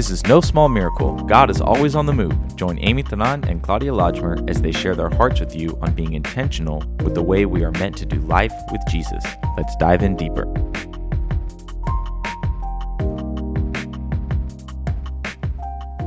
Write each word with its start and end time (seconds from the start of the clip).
This 0.00 0.08
is 0.08 0.24
no 0.24 0.40
small 0.40 0.70
miracle. 0.70 1.12
God 1.24 1.50
is 1.50 1.60
always 1.60 1.94
on 1.94 2.06
the 2.06 2.12
move. 2.14 2.56
Join 2.56 2.78
Amy 2.78 3.02
Tanan 3.02 3.46
and 3.46 3.62
Claudia 3.62 3.92
Lodgemer 3.92 4.48
as 4.48 4.62
they 4.62 4.72
share 4.72 4.96
their 4.96 5.10
hearts 5.10 5.40
with 5.40 5.54
you 5.54 5.78
on 5.82 5.92
being 5.92 6.14
intentional 6.14 6.82
with 7.04 7.14
the 7.14 7.22
way 7.22 7.44
we 7.44 7.64
are 7.64 7.70
meant 7.72 7.98
to 7.98 8.06
do 8.06 8.18
life 8.20 8.54
with 8.72 8.80
Jesus. 8.88 9.22
Let's 9.58 9.76
dive 9.76 10.02
in 10.02 10.16
deeper. 10.16 10.46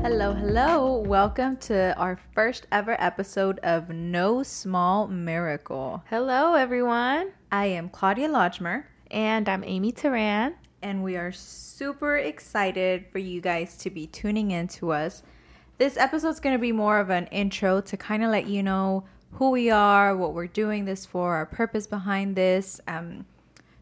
Hello, 0.01 0.33
hello. 0.33 1.03
Welcome 1.05 1.57
to 1.57 1.95
our 1.95 2.19
first 2.33 2.65
ever 2.71 2.99
episode 2.99 3.59
of 3.59 3.89
No 3.89 4.41
Small 4.41 5.07
Miracle. 5.07 6.03
Hello, 6.09 6.55
everyone. 6.55 7.31
I 7.51 7.67
am 7.67 7.89
Claudia 7.89 8.29
Lodgemer, 8.29 8.85
And 9.11 9.47
I'm 9.47 9.63
Amy 9.63 9.91
Taran. 9.91 10.55
And 10.83 11.01
we 11.01 11.15
are 11.15 11.31
super 11.31 12.17
excited 12.17 13.05
for 13.11 13.17
you 13.17 13.39
guys 13.39 13.77
to 13.77 13.89
be 13.89 14.05
tuning 14.05 14.51
in 14.51 14.67
to 14.67 14.91
us. 14.91 15.23
This 15.77 15.97
episode 15.97 16.29
is 16.29 16.39
going 16.39 16.55
to 16.55 16.61
be 16.61 16.73
more 16.73 16.99
of 16.99 17.09
an 17.09 17.27
intro 17.27 17.81
to 17.81 17.97
kind 17.97 18.23
of 18.23 18.29
let 18.29 18.47
you 18.47 18.61
know 18.61 19.05
who 19.31 19.49
we 19.49 19.71
are, 19.71 20.15
what 20.15 20.33
we're 20.33 20.45
doing 20.45 20.85
this 20.85 21.05
for, 21.05 21.35
our 21.35 21.45
purpose 21.45 21.87
behind 21.87 22.35
this. 22.35 22.79
Um, 22.87 23.25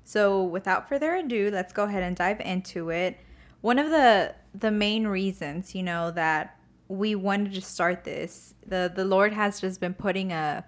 so, 0.05 0.43
without 0.43 0.87
further 0.87 1.15
ado, 1.15 1.49
let's 1.51 1.73
go 1.73 1.85
ahead 1.85 2.03
and 2.03 2.15
dive 2.15 2.39
into 2.39 2.89
it. 2.91 3.17
One 3.61 3.79
of 3.79 3.89
the 3.89 4.35
the 4.53 4.71
main 4.71 5.07
reasons, 5.07 5.75
you 5.75 5.83
know, 5.83 6.11
that 6.11 6.57
we 6.87 7.15
wanted 7.15 7.53
to 7.53 7.61
start 7.61 8.03
this, 8.03 8.53
the 8.65 8.91
the 8.93 9.05
Lord 9.05 9.33
has 9.33 9.59
just 9.59 9.79
been 9.81 9.93
putting 9.93 10.31
a 10.31 10.63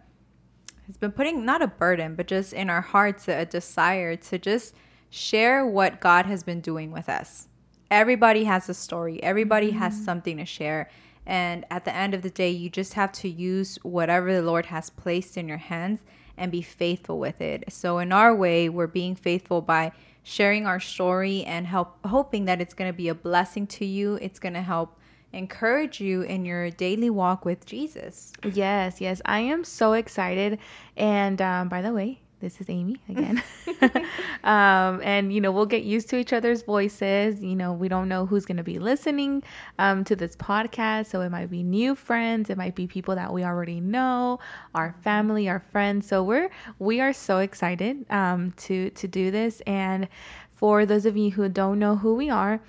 has 0.88 0.98
been 0.98 1.12
putting 1.12 1.46
not 1.46 1.62
a 1.62 1.68
burden, 1.68 2.16
but 2.16 2.28
just 2.28 2.54
in 2.54 2.70
our 2.70 2.82
hearts 2.82 3.28
a 3.28 3.46
desire 3.46 4.16
to 4.16 4.38
just 4.38 4.76
share 5.14 5.64
what 5.64 6.00
God 6.00 6.26
has 6.26 6.42
been 6.42 6.60
doing 6.60 6.92
with 6.92 7.08
us. 7.08 7.48
Everybody 7.92 8.46
has 8.46 8.68
a 8.68 8.74
story. 8.74 9.22
Everybody 9.22 9.70
has 9.70 9.96
something 10.04 10.38
to 10.38 10.46
share. 10.46 10.90
And 11.24 11.66
at 11.70 11.86
the 11.86 11.96
end 11.96 12.16
of 12.16 12.24
the 12.24 12.32
day, 12.32 12.50
you 12.50 12.68
just 12.68 12.96
have 12.96 13.12
to 13.14 13.30
use 13.30 13.78
whatever 13.84 14.34
the 14.34 14.42
Lord 14.42 14.66
has 14.66 14.90
placed 14.90 15.38
in 15.38 15.48
your 15.48 15.58
hands 15.58 16.00
and 16.36 16.52
be 16.52 16.64
faithful 16.64 17.20
with 17.20 17.42
it. 17.42 17.66
So 17.72 18.00
in 18.00 18.12
our 18.12 18.34
way, 18.34 18.70
we're 18.70 18.88
being 18.88 19.14
faithful 19.16 19.62
by 19.62 19.92
sharing 20.24 20.66
our 20.66 20.80
story 20.80 21.44
and 21.44 21.68
help 21.68 22.00
hoping 22.08 22.46
that 22.46 22.60
it's 22.60 22.74
going 22.74 22.92
to 22.92 22.98
be 22.98 23.08
a 23.08 23.16
blessing 23.16 23.68
to 23.68 23.86
you. 23.86 24.16
It's 24.20 24.40
going 24.40 24.56
to 24.56 24.64
help 24.64 24.98
encourage 25.32 26.02
you 26.02 26.24
in 26.24 26.44
your 26.44 26.72
daily 26.72 27.12
walk 27.12 27.46
with 27.46 27.68
Jesus. 27.68 28.34
Yes, 28.52 29.00
yes. 29.00 29.22
I 29.26 29.42
am 29.42 29.64
so 29.64 29.94
excited. 29.94 30.58
And 30.98 31.40
um, 31.40 31.70
by 31.70 31.84
the 31.84 31.94
way, 31.94 32.23
this 32.44 32.60
is 32.60 32.70
Amy 32.70 32.98
again. 33.10 33.42
um, 34.44 35.02
and, 35.02 35.34
you 35.34 35.40
know, 35.40 35.52
we'll 35.52 35.66
get 35.66 35.84
used 35.84 36.10
to 36.10 36.18
each 36.18 36.34
other's 36.34 36.62
voices. 36.62 37.42
You 37.42 37.56
know, 37.56 37.72
we 37.72 37.88
don't 37.88 38.10
know 38.10 38.26
who's 38.26 38.46
going 38.46 38.58
to 38.58 38.64
be 38.64 38.80
listening 38.80 39.44
um, 39.80 40.04
to 40.04 40.16
this 40.16 40.36
podcast. 40.36 41.08
So 41.08 41.22
it 41.22 41.30
might 41.30 41.50
be 41.50 41.64
new 41.64 41.96
friends, 41.96 42.50
it 42.50 42.58
might 42.58 42.76
be 42.76 42.86
people 42.86 43.16
that 43.16 43.34
we 43.34 43.44
already 43.44 43.80
know, 43.80 44.40
our 44.76 44.94
family, 45.02 45.48
our 45.48 45.64
friends. 45.72 46.06
So 46.08 46.22
we're, 46.22 46.50
we 46.80 47.00
are 47.00 47.14
so 47.14 47.40
excited 47.40 48.06
um, 48.12 48.52
to, 48.58 48.90
to 48.92 49.08
do 49.08 49.32
this. 49.32 49.62
And 49.62 50.10
for 50.52 50.86
those 50.86 51.06
of 51.06 51.16
you 51.16 51.32
who 51.32 51.48
don't 51.48 51.80
know 51.80 51.96
who 51.96 52.14
we 52.16 52.30
are, 52.30 52.60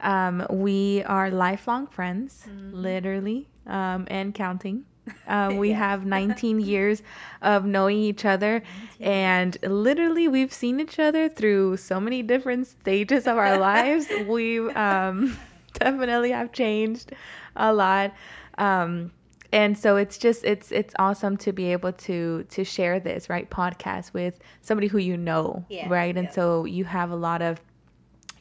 um, 0.00 0.46
we 0.50 1.02
are 1.04 1.30
lifelong 1.30 1.86
friends, 1.88 2.46
literally, 2.72 3.48
um, 3.66 4.06
and 4.08 4.34
counting. 4.34 4.84
Um, 5.26 5.58
we 5.58 5.72
have 5.72 6.06
19 6.18 6.60
years 6.60 7.02
of 7.42 7.64
knowing 7.64 7.98
each 7.98 8.24
other, 8.24 8.62
and 9.00 9.56
literally, 9.62 10.28
we've 10.28 10.52
seen 10.52 10.80
each 10.80 10.98
other 10.98 11.28
through 11.28 11.76
so 11.76 12.00
many 12.00 12.22
different 12.22 12.66
stages 12.66 13.26
of 13.26 13.36
our 13.36 13.58
lives. 13.58 14.06
We 14.26 14.60
um, 14.70 15.36
definitely 15.74 16.30
have 16.30 16.52
changed 16.52 17.12
a 17.56 17.72
lot. 17.72 18.14
Um, 18.58 19.12
and 19.52 19.78
so 19.78 19.96
it's 19.96 20.18
just 20.18 20.44
it's 20.44 20.72
it's 20.72 20.94
awesome 20.98 21.36
to 21.38 21.52
be 21.52 21.70
able 21.72 21.92
to 21.92 22.44
to 22.50 22.64
share 22.64 22.98
this 22.98 23.28
right 23.30 23.48
podcast 23.48 24.12
with 24.12 24.38
somebody 24.62 24.88
who 24.88 24.98
you 24.98 25.16
know 25.16 25.64
Yeah, 25.68 25.88
right 25.88 26.16
and 26.16 26.26
yeah. 26.26 26.32
so 26.32 26.64
you 26.64 26.84
have 26.84 27.10
a 27.12 27.16
lot 27.16 27.40
of 27.40 27.60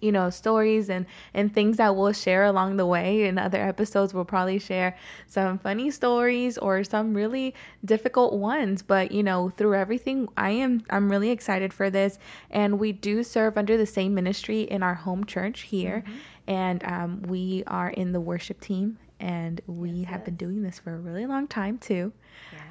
you 0.04 0.12
know 0.12 0.30
stories 0.30 0.90
and 0.90 1.06
and 1.34 1.54
things 1.54 1.78
that 1.78 1.96
we'll 1.96 2.12
share 2.12 2.44
along 2.44 2.78
the 2.78 2.86
way 2.86 3.24
in 3.24 3.38
other 3.38 3.62
episodes 3.62 4.14
we'll 4.14 4.26
probably 4.26 4.60
share 4.60 4.96
some 5.28 5.58
funny 5.58 5.90
stories 5.90 6.58
or 6.58 6.84
some 6.84 7.14
really 7.14 7.56
difficult 7.86 8.34
ones. 8.34 8.82
But 8.82 9.12
you 9.12 9.24
know 9.24 9.50
through 9.50 9.76
everything 9.76 10.28
i 10.38 10.50
am 10.50 10.84
i'm 10.90 11.10
really 11.10 11.30
excited 11.30 11.74
for 11.74 11.90
this. 11.90 12.20
And 12.50 12.80
we 12.80 12.92
do 12.92 13.24
serve 13.24 13.58
under 13.58 13.78
the 13.78 13.86
same 13.86 14.14
ministry 14.14 14.62
in 14.62 14.84
our 14.84 14.96
home 14.96 15.26
church 15.26 15.62
here. 15.62 16.04
And 16.48 16.84
um, 16.84 17.22
we 17.24 17.64
are 17.68 17.90
in 17.90 18.12
the 18.12 18.20
worship 18.20 18.60
team. 18.60 19.00
And 19.20 19.62
we 19.68 20.04
have 20.04 20.26
been 20.26 20.36
doing 20.36 20.64
this 20.64 20.80
for 20.80 20.94
a 20.94 21.00
really 21.00 21.26
long 21.26 21.48
time 21.48 21.78
too. 21.78 22.12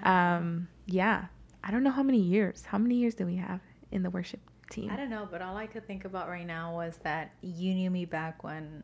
Um 0.04 0.68
yeah. 0.86 1.26
I 1.64 1.70
don't 1.70 1.84
know 1.84 1.92
how 1.92 2.02
many 2.02 2.18
years 2.18 2.64
how 2.66 2.78
many 2.78 2.96
years 2.96 3.14
do 3.14 3.24
we 3.24 3.36
have 3.36 3.60
in 3.90 4.02
the 4.02 4.10
worship 4.10 4.40
team 4.72 4.90
I 4.90 4.96
don't 4.96 5.10
know, 5.10 5.28
but 5.30 5.42
all 5.42 5.56
I 5.56 5.66
could 5.66 5.86
think 5.86 6.04
about 6.04 6.28
right 6.28 6.46
now 6.46 6.74
was 6.74 6.96
that 7.02 7.32
you 7.42 7.74
knew 7.74 7.90
me 7.90 8.04
back 8.04 8.42
when, 8.42 8.82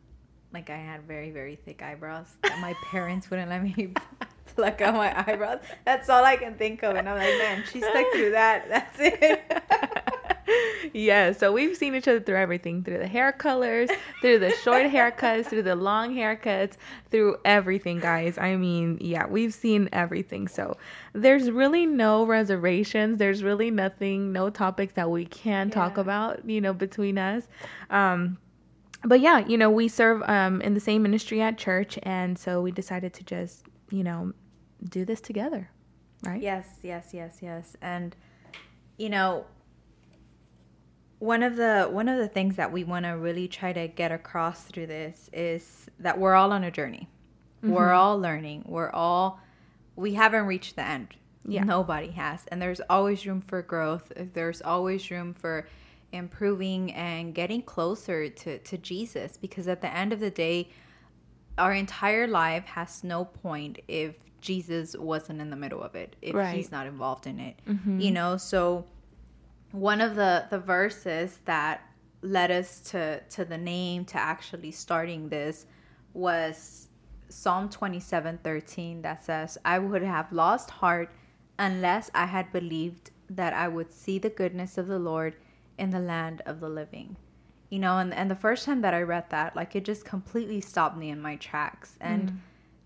like, 0.52 0.70
I 0.70 0.76
had 0.76 1.02
very, 1.02 1.30
very 1.30 1.56
thick 1.56 1.82
eyebrows. 1.82 2.26
That 2.42 2.60
my 2.60 2.74
parents 2.90 3.30
wouldn't 3.30 3.50
let 3.50 3.62
me 3.62 3.94
pluck 4.54 4.80
out 4.80 4.94
my 4.94 5.18
eyebrows. 5.18 5.60
That's 5.84 6.08
all 6.08 6.24
I 6.24 6.36
can 6.36 6.54
think 6.54 6.82
of, 6.82 6.96
and 6.96 7.08
I'm 7.08 7.16
like, 7.16 7.38
man, 7.38 7.64
she 7.72 7.80
stuck 7.80 8.06
through 8.12 8.32
that. 8.32 8.68
That's 8.68 8.96
it. 9.00 10.04
yeah, 10.92 11.32
so 11.32 11.52
we've 11.52 11.76
seen 11.76 11.94
each 11.94 12.08
other 12.08 12.20
through 12.20 12.36
everything 12.36 12.82
through 12.82 12.98
the 12.98 13.06
hair 13.06 13.32
colors, 13.32 13.88
through 14.20 14.38
the 14.38 14.50
short 14.62 14.86
haircuts, 14.86 15.46
through 15.46 15.62
the 15.62 15.76
long 15.76 16.14
haircuts, 16.14 16.74
through 17.10 17.36
everything, 17.44 17.98
guys. 17.98 18.38
I 18.38 18.56
mean, 18.56 18.98
yeah, 19.00 19.26
we've 19.26 19.54
seen 19.54 19.88
everything. 19.92 20.48
So 20.48 20.76
there's 21.12 21.50
really 21.50 21.86
no 21.86 22.24
reservations. 22.24 23.18
There's 23.18 23.42
really 23.42 23.70
nothing, 23.70 24.32
no 24.32 24.50
topics 24.50 24.94
that 24.94 25.10
we 25.10 25.24
can 25.24 25.70
talk 25.70 25.98
about, 25.98 26.48
you 26.48 26.60
know, 26.60 26.72
between 26.72 27.18
us. 27.18 27.48
Um, 27.90 28.38
but 29.04 29.20
yeah, 29.20 29.46
you 29.46 29.56
know, 29.56 29.70
we 29.70 29.88
serve 29.88 30.22
um, 30.28 30.60
in 30.62 30.74
the 30.74 30.80
same 30.80 31.02
ministry 31.02 31.40
at 31.40 31.58
church. 31.58 31.98
And 32.02 32.38
so 32.38 32.60
we 32.60 32.72
decided 32.72 33.12
to 33.14 33.24
just, 33.24 33.64
you 33.90 34.02
know, 34.02 34.32
do 34.88 35.04
this 35.04 35.20
together, 35.20 35.70
right? 36.24 36.40
yes, 36.40 36.78
yes, 36.82 37.10
yes, 37.12 37.38
yes. 37.42 37.76
And 37.80 38.14
you 38.98 39.08
know, 39.08 39.46
one 41.18 41.42
of 41.42 41.56
the 41.56 41.88
one 41.90 42.08
of 42.08 42.18
the 42.18 42.28
things 42.28 42.56
that 42.56 42.70
we 42.70 42.84
want 42.84 43.04
to 43.04 43.10
really 43.10 43.48
try 43.48 43.72
to 43.72 43.88
get 43.88 44.12
across 44.12 44.64
through 44.64 44.86
this 44.86 45.28
is 45.32 45.88
that 45.98 46.18
we're 46.18 46.34
all 46.34 46.52
on 46.52 46.64
a 46.64 46.70
journey. 46.70 47.08
We're 47.62 47.86
mm-hmm. 47.86 47.96
all 47.96 48.18
learning. 48.20 48.64
We're 48.66 48.90
all 48.90 49.40
we 49.96 50.14
haven't 50.14 50.46
reached 50.46 50.76
the 50.76 50.86
end. 50.86 51.08
Yeah. 51.44 51.64
Nobody 51.64 52.10
has. 52.10 52.44
And 52.48 52.60
there's 52.62 52.80
always 52.88 53.26
room 53.26 53.40
for 53.40 53.62
growth. 53.62 54.12
There's 54.16 54.62
always 54.62 55.10
room 55.10 55.32
for 55.32 55.66
improving 56.12 56.92
and 56.92 57.34
getting 57.34 57.62
closer 57.62 58.28
to, 58.28 58.58
to 58.58 58.78
Jesus 58.78 59.36
because 59.36 59.66
at 59.66 59.80
the 59.80 59.92
end 59.92 60.12
of 60.12 60.20
the 60.20 60.30
day, 60.30 60.68
our 61.56 61.72
entire 61.72 62.26
life 62.26 62.64
has 62.66 63.02
no 63.02 63.24
point 63.24 63.80
if 63.88 64.14
Jesus 64.40 64.94
wasn't 64.96 65.40
in 65.40 65.50
the 65.50 65.56
middle 65.56 65.82
of 65.82 65.94
it, 65.94 66.14
if 66.22 66.34
Right. 66.34 66.54
he's 66.54 66.70
not 66.70 66.86
involved 66.86 67.26
in 67.26 67.40
it. 67.40 67.56
Mm-hmm. 67.66 68.00
You 68.00 68.10
know, 68.12 68.36
so 68.36 68.84
one 69.72 70.00
of 70.00 70.14
the 70.14 70.46
the 70.50 70.58
verses 70.58 71.38
that 71.44 71.82
led 72.22 72.50
us 72.50 72.80
to 72.80 73.20
to 73.30 73.44
the 73.44 73.58
name 73.58 74.04
to 74.06 74.18
actually 74.18 74.70
starting 74.70 75.28
this 75.28 75.66
was 76.14 76.88
Psalm 77.28 77.68
27:13 77.68 79.02
that 79.02 79.22
says, 79.22 79.58
"I 79.64 79.78
would 79.78 80.02
have 80.02 80.32
lost 80.32 80.70
heart 80.70 81.10
unless 81.58 82.10
I 82.14 82.26
had 82.26 82.52
believed 82.52 83.10
that 83.30 83.52
I 83.52 83.68
would 83.68 83.92
see 83.92 84.18
the 84.18 84.30
goodness 84.30 84.78
of 84.78 84.86
the 84.86 84.98
Lord 84.98 85.36
in 85.76 85.90
the 85.90 86.00
land 86.00 86.40
of 86.46 86.60
the 86.60 86.68
living." 86.68 87.16
You 87.68 87.80
know, 87.80 87.98
and 87.98 88.14
and 88.14 88.30
the 88.30 88.34
first 88.34 88.64
time 88.64 88.80
that 88.80 88.94
I 88.94 89.02
read 89.02 89.28
that, 89.30 89.54
like 89.54 89.76
it 89.76 89.84
just 89.84 90.04
completely 90.06 90.62
stopped 90.62 90.96
me 90.96 91.10
in 91.10 91.20
my 91.20 91.36
tracks 91.36 91.98
and 92.00 92.32
mm. 92.32 92.36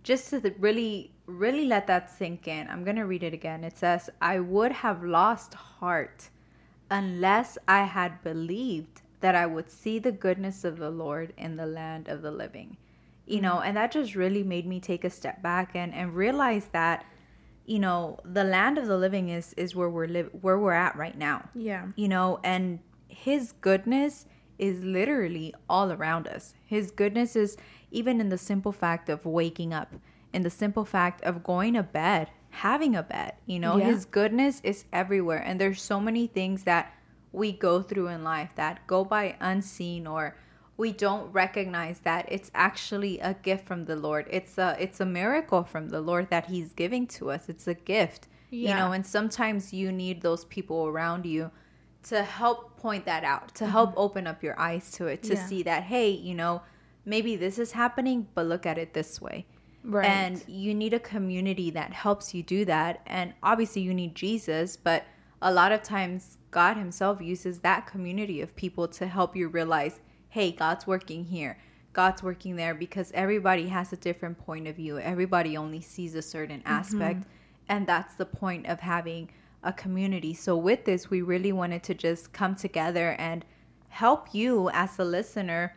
just 0.02 0.30
to 0.30 0.40
really 0.58 1.12
really 1.26 1.66
let 1.66 1.86
that 1.86 2.10
sink 2.10 2.48
in. 2.48 2.68
I'm 2.68 2.82
going 2.82 2.96
to 2.96 3.06
read 3.06 3.22
it 3.22 3.32
again. 3.32 3.62
It 3.62 3.78
says, 3.78 4.10
"I 4.20 4.40
would 4.40 4.72
have 4.72 5.04
lost 5.04 5.54
heart 5.54 6.30
unless 6.92 7.56
I 7.66 7.84
had 7.84 8.22
believed 8.22 9.00
that 9.20 9.34
I 9.34 9.46
would 9.46 9.70
see 9.70 9.98
the 9.98 10.12
goodness 10.12 10.62
of 10.62 10.78
the 10.78 10.90
Lord 10.90 11.32
in 11.38 11.56
the 11.56 11.66
land 11.66 12.06
of 12.06 12.20
the 12.20 12.30
living. 12.30 12.76
You 13.26 13.40
know, 13.40 13.56
mm. 13.56 13.66
and 13.66 13.76
that 13.78 13.92
just 13.92 14.14
really 14.14 14.42
made 14.42 14.66
me 14.66 14.78
take 14.78 15.02
a 15.02 15.10
step 15.10 15.42
back 15.42 15.74
and, 15.74 15.94
and 15.94 16.14
realize 16.14 16.66
that, 16.72 17.06
you 17.64 17.78
know, 17.78 18.18
the 18.24 18.44
land 18.44 18.76
of 18.76 18.86
the 18.86 18.98
living 18.98 19.30
is 19.30 19.54
is 19.54 19.74
where 19.74 19.88
we're 19.88 20.06
live 20.06 20.30
where 20.42 20.58
we're 20.58 20.72
at 20.72 20.94
right 20.96 21.16
now. 21.16 21.48
Yeah. 21.54 21.86
You 21.96 22.08
know, 22.08 22.40
and 22.44 22.80
his 23.08 23.52
goodness 23.52 24.26
is 24.58 24.84
literally 24.84 25.54
all 25.68 25.92
around 25.92 26.28
us. 26.28 26.54
His 26.66 26.90
goodness 26.90 27.36
is 27.36 27.56
even 27.90 28.20
in 28.20 28.28
the 28.28 28.38
simple 28.38 28.72
fact 28.72 29.08
of 29.08 29.24
waking 29.24 29.72
up, 29.72 29.94
in 30.32 30.42
the 30.42 30.50
simple 30.50 30.84
fact 30.84 31.22
of 31.22 31.42
going 31.42 31.74
to 31.74 31.82
bed, 31.82 32.28
having 32.52 32.94
a 32.94 33.02
bed. 33.02 33.34
You 33.46 33.58
know, 33.58 33.76
Yeah. 33.78 33.86
his 33.86 34.04
goodness 34.04 34.60
is 34.62 34.84
everywhere. 34.92 35.38
And 35.44 35.60
there's 35.60 35.80
so 35.82 35.98
many 36.00 36.26
things 36.26 36.64
that 36.64 36.92
we 37.32 37.50
go 37.52 37.82
through 37.82 38.08
in 38.08 38.22
life 38.22 38.50
that 38.56 38.86
go 38.86 39.04
by 39.04 39.36
unseen 39.40 40.06
or 40.06 40.36
we 40.76 40.92
don't 40.92 41.30
recognize 41.32 42.00
that 42.00 42.26
it's 42.30 42.50
actually 42.54 43.18
a 43.20 43.34
gift 43.34 43.66
from 43.66 43.84
the 43.86 43.96
Lord. 43.96 44.26
It's 44.30 44.58
a 44.58 44.76
it's 44.78 45.00
a 45.00 45.06
miracle 45.06 45.64
from 45.64 45.88
the 45.90 46.00
Lord 46.00 46.28
that 46.30 46.46
he's 46.46 46.72
giving 46.72 47.06
to 47.18 47.30
us. 47.30 47.48
It's 47.48 47.66
a 47.68 47.74
gift. 47.74 48.28
You 48.50 48.74
know, 48.74 48.92
and 48.92 49.06
sometimes 49.06 49.72
you 49.72 49.90
need 49.90 50.20
those 50.20 50.44
people 50.44 50.86
around 50.86 51.24
you 51.24 51.50
to 52.04 52.22
help 52.22 52.76
point 52.76 53.06
that 53.06 53.24
out, 53.24 53.54
to 53.54 53.66
help 53.66 53.94
open 53.96 54.26
up 54.26 54.42
your 54.42 54.58
eyes 54.60 54.90
to 54.92 55.06
it, 55.06 55.22
to 55.22 55.28
Mm-hmm. 55.32 55.36
Yeah. 55.42 55.46
see 55.46 55.62
that 55.62 55.82
hey, 55.84 56.10
you 56.10 56.34
know, 56.34 56.60
maybe 57.06 57.34
this 57.36 57.58
is 57.58 57.72
happening, 57.72 58.26
but 58.34 58.44
look 58.46 58.66
at 58.66 58.76
it 58.76 58.92
this 58.92 59.20
way. 59.22 59.46
Right. 59.84 60.06
And 60.06 60.44
you 60.46 60.74
need 60.74 60.94
a 60.94 61.00
community 61.00 61.70
that 61.70 61.92
helps 61.92 62.34
you 62.34 62.42
do 62.42 62.64
that. 62.66 63.00
And 63.06 63.34
obviously, 63.42 63.82
you 63.82 63.92
need 63.92 64.14
Jesus, 64.14 64.76
but 64.76 65.04
a 65.40 65.52
lot 65.52 65.72
of 65.72 65.82
times, 65.82 66.38
God 66.50 66.76
Himself 66.76 67.20
uses 67.20 67.60
that 67.60 67.86
community 67.86 68.40
of 68.40 68.54
people 68.54 68.86
to 68.88 69.06
help 69.06 69.34
you 69.34 69.48
realize 69.48 70.00
hey, 70.28 70.50
God's 70.50 70.86
working 70.86 71.26
here, 71.26 71.58
God's 71.92 72.22
working 72.22 72.56
there, 72.56 72.74
because 72.74 73.12
everybody 73.12 73.68
has 73.68 73.92
a 73.92 73.98
different 73.98 74.38
point 74.38 74.66
of 74.66 74.76
view. 74.76 74.98
Everybody 74.98 75.58
only 75.58 75.82
sees 75.82 76.14
a 76.14 76.22
certain 76.22 76.60
mm-hmm. 76.60 76.72
aspect. 76.72 77.24
And 77.68 77.86
that's 77.86 78.14
the 78.14 78.24
point 78.24 78.66
of 78.66 78.80
having 78.80 79.28
a 79.62 79.74
community. 79.74 80.32
So, 80.32 80.56
with 80.56 80.84
this, 80.84 81.10
we 81.10 81.20
really 81.20 81.52
wanted 81.52 81.82
to 81.84 81.94
just 81.94 82.32
come 82.32 82.54
together 82.54 83.14
and 83.18 83.44
help 83.88 84.34
you 84.34 84.70
as 84.70 84.98
a 84.98 85.04
listener 85.04 85.74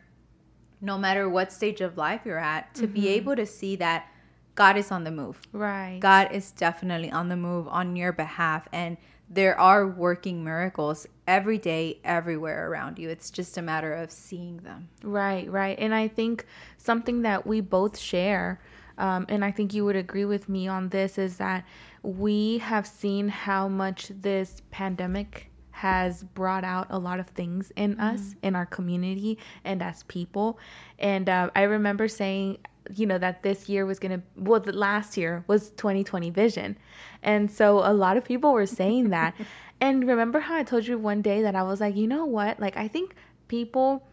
no 0.85 0.97
matter 0.99 1.27
what 1.27 1.51
stage 1.51 1.81
of 1.81 1.97
life 1.97 2.21
you're 2.25 2.37
at, 2.37 2.73
to 2.75 2.85
be 2.85 3.07
able 3.09 3.35
to 3.35 3.45
see 3.45 3.75
that 3.77 4.07
God 4.53 4.77
is 4.77 4.91
on 4.91 5.03
the 5.03 5.11
move. 5.11 5.41
right. 5.51 5.99
God 5.99 6.31
is 6.31 6.51
definitely 6.51 7.11
on 7.11 7.27
the 7.27 7.35
move 7.35 7.67
on 7.67 7.95
your 7.95 8.13
behalf. 8.13 8.67
And 8.71 8.97
there 9.27 9.59
are 9.59 9.87
working 9.87 10.43
miracles 10.43 11.07
every 11.27 11.57
day, 11.57 11.99
everywhere 12.03 12.69
around 12.69 12.99
you. 12.99 13.09
It's 13.09 13.31
just 13.31 13.57
a 13.57 13.61
matter 13.61 13.93
of 13.93 14.11
seeing 14.11 14.57
them. 14.57 14.89
Right, 15.03 15.49
right. 15.51 15.77
And 15.79 15.93
I 15.95 16.07
think 16.07 16.45
something 16.77 17.23
that 17.23 17.47
we 17.47 17.61
both 17.61 17.97
share, 17.97 18.61
um, 18.99 19.25
and 19.27 19.43
I 19.43 19.49
think 19.49 19.73
you 19.73 19.83
would 19.85 19.95
agree 19.95 20.25
with 20.25 20.47
me 20.47 20.67
on 20.67 20.89
this, 20.89 21.17
is 21.17 21.37
that 21.37 21.65
we 22.03 22.59
have 22.59 22.85
seen 22.85 23.27
how 23.27 23.67
much 23.67 24.09
this 24.09 24.61
pandemic 24.69 25.49
has 25.75 26.23
brought 26.23 26.63
out 26.63 26.87
a 26.89 26.97
lot 26.97 27.19
of 27.19 27.27
things 27.27 27.69
in 27.75 27.99
us, 27.99 28.33
in 28.41 28.55
our 28.55 28.65
community, 28.65 29.37
and 29.65 29.83
as 29.83 30.03
people. 30.03 30.57
And 30.99 31.27
uh, 31.27 31.49
I 31.53 31.63
remember 31.63 32.07
saying, 32.07 32.59
you 32.95 33.05
know, 33.05 33.17
that 33.17 33.43
this 33.43 33.67
year 33.67 33.85
was 33.85 33.99
going 33.99 34.21
to, 34.21 34.25
well, 34.37 34.61
the 34.61 34.71
last 34.71 35.17
year 35.17 35.43
was 35.47 35.71
2020 35.71 36.29
vision. 36.29 36.77
And 37.21 37.51
so 37.51 37.79
a 37.79 37.91
lot 37.91 38.15
of 38.15 38.23
people 38.23 38.53
were 38.53 38.65
saying 38.65 39.09
that. 39.09 39.35
and 39.81 40.07
remember 40.07 40.39
how 40.39 40.55
I 40.55 40.63
told 40.63 40.87
you 40.87 40.97
one 40.97 41.21
day 41.21 41.41
that 41.41 41.57
I 41.57 41.63
was 41.63 41.81
like, 41.81 41.97
you 41.97 42.07
know 42.07 42.23
what? 42.23 42.57
Like, 42.57 42.77
I 42.77 42.87
think 42.87 43.13
people 43.49 44.07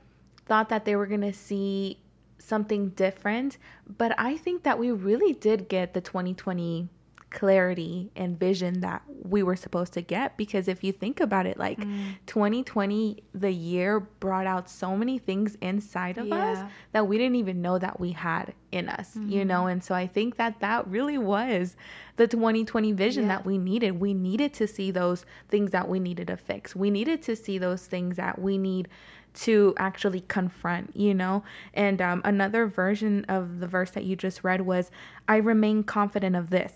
thought 0.47 0.69
that 0.69 0.85
they 0.85 0.97
were 0.97 1.07
going 1.07 1.21
to 1.21 1.33
see 1.33 2.01
something 2.39 2.89
different, 2.89 3.57
but 3.87 4.19
I 4.19 4.37
think 4.37 4.65
that 4.65 4.81
we 4.81 4.91
really 4.91 5.33
did 5.33 5.69
get 5.69 5.95
the 5.95 6.01
2020 6.01 6.89
clarity 7.33 8.11
and 8.15 8.39
vision 8.39 8.81
that 8.81 9.03
we 9.23 9.43
were 9.43 9.57
supposed 9.57 9.93
to 9.95 10.03
get 10.03 10.37
because 10.37 10.69
if 10.69 10.85
you 10.85 10.93
think 10.93 11.19
about 11.21 11.47
it 11.47 11.57
like 11.59 11.79
2020 12.27 13.23
the 13.35 13.51
year 13.51 14.01
brought 14.01 14.47
out 14.47 14.69
so 14.69 14.97
many 14.97 15.19
things 15.19 15.57
inside 15.61 16.19
of 16.19 16.31
us 16.33 16.59
that 16.93 17.07
we 17.07 17.17
didn't 17.19 17.37
even 17.37 17.63
know 17.63 17.79
that 17.79 17.99
we 18.01 18.13
had 18.13 18.53
in 18.71 18.89
us 18.89 19.17
you 19.27 19.45
know 19.45 19.67
and 19.67 19.83
so 19.85 19.95
i 19.95 20.07
think 20.07 20.37
that 20.37 20.61
that 20.61 20.87
really 20.89 21.19
was 21.19 21.77
the 22.17 22.27
2020 22.27 22.93
vision 22.93 23.25
Yeah. 23.25 23.37
that 23.37 23.47
we 23.47 23.59
needed 23.59 24.01
we 24.01 24.13
needed 24.15 24.53
to 24.55 24.67
see 24.67 24.91
those 24.91 25.25
things 25.49 25.71
that 25.71 25.89
we 25.89 26.01
needed 26.01 26.27
to 26.29 26.37
fix 26.37 26.75
we 26.77 26.91
needed 26.91 27.23
to 27.23 27.37
see 27.37 27.59
those 27.59 27.87
things 27.87 28.17
that 28.17 28.39
we 28.41 28.59
need 28.59 28.89
to 29.35 29.73
actually 29.79 30.21
confront, 30.29 30.95
you 30.95 31.15
know? 31.15 31.43
And 31.73 32.03
um, 32.03 32.21
another 32.23 32.67
version 32.67 33.25
of 33.31 33.61
the 33.61 33.67
verse 33.67 33.91
that 33.93 34.05
you 34.05 34.15
just 34.15 34.45
read 34.45 34.61
was, 34.61 34.91
I 35.27 35.37
remain 35.39 35.85
confident 35.85 36.37
of 36.37 36.51
this. 36.51 36.75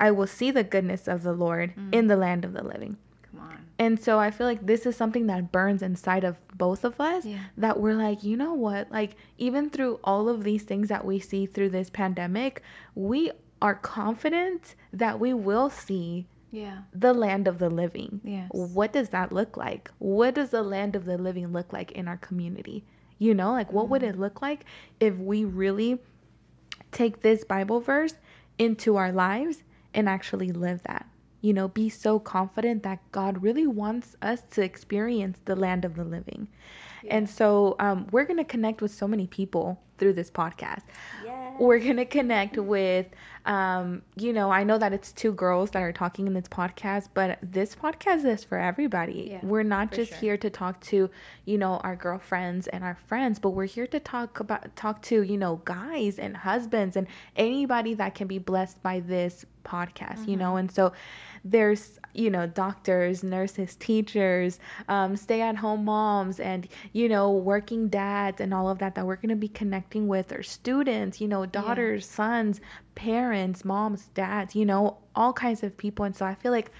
I 0.00 0.10
will 0.10 0.26
see 0.26 0.50
the 0.50 0.64
goodness 0.64 1.06
of 1.06 1.22
the 1.22 1.34
Lord 1.34 1.74
mm. 1.76 1.94
in 1.94 2.06
the 2.06 2.16
land 2.16 2.44
of 2.44 2.54
the 2.54 2.64
living. 2.64 2.96
Come 3.30 3.40
on. 3.40 3.66
And 3.78 4.02
so 4.02 4.18
I 4.18 4.30
feel 4.30 4.46
like 4.46 4.66
this 4.66 4.86
is 4.86 4.96
something 4.96 5.26
that 5.26 5.52
burns 5.52 5.82
inside 5.82 6.24
of 6.24 6.36
both 6.56 6.84
of 6.84 7.00
us 7.00 7.26
Yeah. 7.26 7.44
that 7.58 7.78
we're 7.78 7.94
like, 7.94 8.24
you 8.24 8.36
know 8.36 8.54
what? 8.54 8.90
Like, 8.90 9.14
even 9.36 9.70
through 9.70 10.00
all 10.02 10.28
of 10.28 10.42
these 10.42 10.62
things 10.62 10.88
that 10.88 11.04
we 11.04 11.20
see 11.20 11.46
through 11.46 11.68
this 11.70 11.90
pandemic, 11.90 12.62
we 12.94 13.30
are 13.62 13.74
confident 13.74 14.74
that 14.92 15.20
we 15.20 15.34
will 15.34 15.68
see 15.68 16.26
Yeah. 16.50 16.78
the 16.94 17.12
land 17.12 17.46
of 17.46 17.58
the 17.58 17.70
living. 17.70 18.22
Yes. 18.24 18.48
What 18.52 18.92
does 18.92 19.10
that 19.10 19.32
look 19.32 19.56
like? 19.56 19.90
What 19.98 20.34
does 20.34 20.50
the 20.50 20.62
land 20.62 20.96
of 20.96 21.04
the 21.04 21.18
living 21.18 21.52
look 21.52 21.72
like 21.72 21.92
in 21.92 22.08
our 22.08 22.16
community? 22.16 22.84
You 23.18 23.34
know, 23.34 23.52
like 23.52 23.70
what 23.70 23.90
would 23.90 24.00
mm. 24.00 24.08
it 24.08 24.18
look 24.18 24.40
like 24.40 24.64
if 24.98 25.18
we 25.18 25.44
really 25.44 26.00
take 26.90 27.20
this 27.20 27.44
Bible 27.44 27.80
verse 27.80 28.14
into 28.58 28.96
our 28.96 29.12
lives 29.12 29.62
and 29.94 30.08
actually 30.08 30.52
live 30.52 30.82
that? 30.84 31.06
You 31.40 31.52
know, 31.54 31.68
be 31.68 31.88
so 31.88 32.18
confident 32.18 32.82
that 32.82 33.00
God 33.12 33.42
really 33.42 33.66
wants 33.66 34.14
us 34.20 34.42
to 34.50 34.62
experience 34.62 35.40
the 35.44 35.56
land 35.56 35.84
of 35.84 35.96
the 35.96 36.04
living. 36.04 36.48
And 37.08 37.28
so 37.28 37.76
um, 37.78 38.06
we're 38.10 38.24
going 38.24 38.36
to 38.36 38.44
connect 38.44 38.82
with 38.82 38.92
so 38.92 39.08
many 39.08 39.26
people 39.26 39.80
through 39.96 40.12
this 40.14 40.30
podcast. 40.30 40.82
We're 41.60 41.78
going 41.78 41.98
to 41.98 42.06
connect 42.06 42.56
with, 42.56 43.06
um, 43.44 44.00
you 44.16 44.32
know, 44.32 44.50
I 44.50 44.64
know 44.64 44.78
that 44.78 44.94
it's 44.94 45.12
two 45.12 45.32
girls 45.32 45.72
that 45.72 45.82
are 45.82 45.92
talking 45.92 46.26
in 46.26 46.32
this 46.32 46.48
podcast, 46.48 47.10
but 47.12 47.38
this 47.42 47.74
podcast 47.74 48.24
is 48.24 48.42
for 48.42 48.56
everybody. 48.58 49.28
Yeah, 49.32 49.40
we're 49.42 49.62
not 49.62 49.92
just 49.92 50.12
sure. 50.12 50.18
here 50.20 50.36
to 50.38 50.48
talk 50.48 50.80
to, 50.84 51.10
you 51.44 51.58
know, 51.58 51.76
our 51.84 51.96
girlfriends 51.96 52.66
and 52.68 52.82
our 52.82 52.96
friends, 53.06 53.38
but 53.38 53.50
we're 53.50 53.66
here 53.66 53.86
to 53.88 54.00
talk 54.00 54.40
about, 54.40 54.74
talk 54.74 55.02
to, 55.02 55.22
you 55.22 55.36
know, 55.36 55.60
guys 55.66 56.18
and 56.18 56.38
husbands 56.38 56.96
and 56.96 57.06
anybody 57.36 57.92
that 57.92 58.14
can 58.14 58.26
be 58.26 58.38
blessed 58.38 58.82
by 58.82 59.00
this 59.00 59.44
podcast, 59.62 60.20
you 60.26 60.32
Mm-hmm. 60.32 60.38
know, 60.40 60.56
and 60.56 60.72
so 60.72 60.92
there's 61.44 61.99
you 62.12 62.30
know 62.30 62.46
doctors 62.46 63.22
nurses 63.22 63.76
teachers 63.76 64.58
um, 64.88 65.16
stay-at-home 65.16 65.84
moms 65.84 66.40
and 66.40 66.68
you 66.92 67.08
know 67.08 67.30
working 67.30 67.88
dads 67.88 68.40
and 68.40 68.52
all 68.52 68.68
of 68.68 68.78
that 68.78 68.94
that 68.94 69.06
we're 69.06 69.16
going 69.16 69.28
to 69.28 69.36
be 69.36 69.48
connecting 69.48 70.08
with 70.08 70.32
or 70.32 70.42
students 70.42 71.20
you 71.20 71.28
know 71.28 71.46
daughters 71.46 72.06
sons 72.06 72.60
parents 72.94 73.64
moms 73.64 74.06
dads 74.14 74.54
you 74.54 74.64
know 74.64 74.98
all 75.14 75.32
kinds 75.32 75.62
of 75.62 75.76
people. 75.76 76.04
And 76.04 76.14
so 76.14 76.24
i 76.26 76.34
feel 76.34 76.52
like 76.52 76.70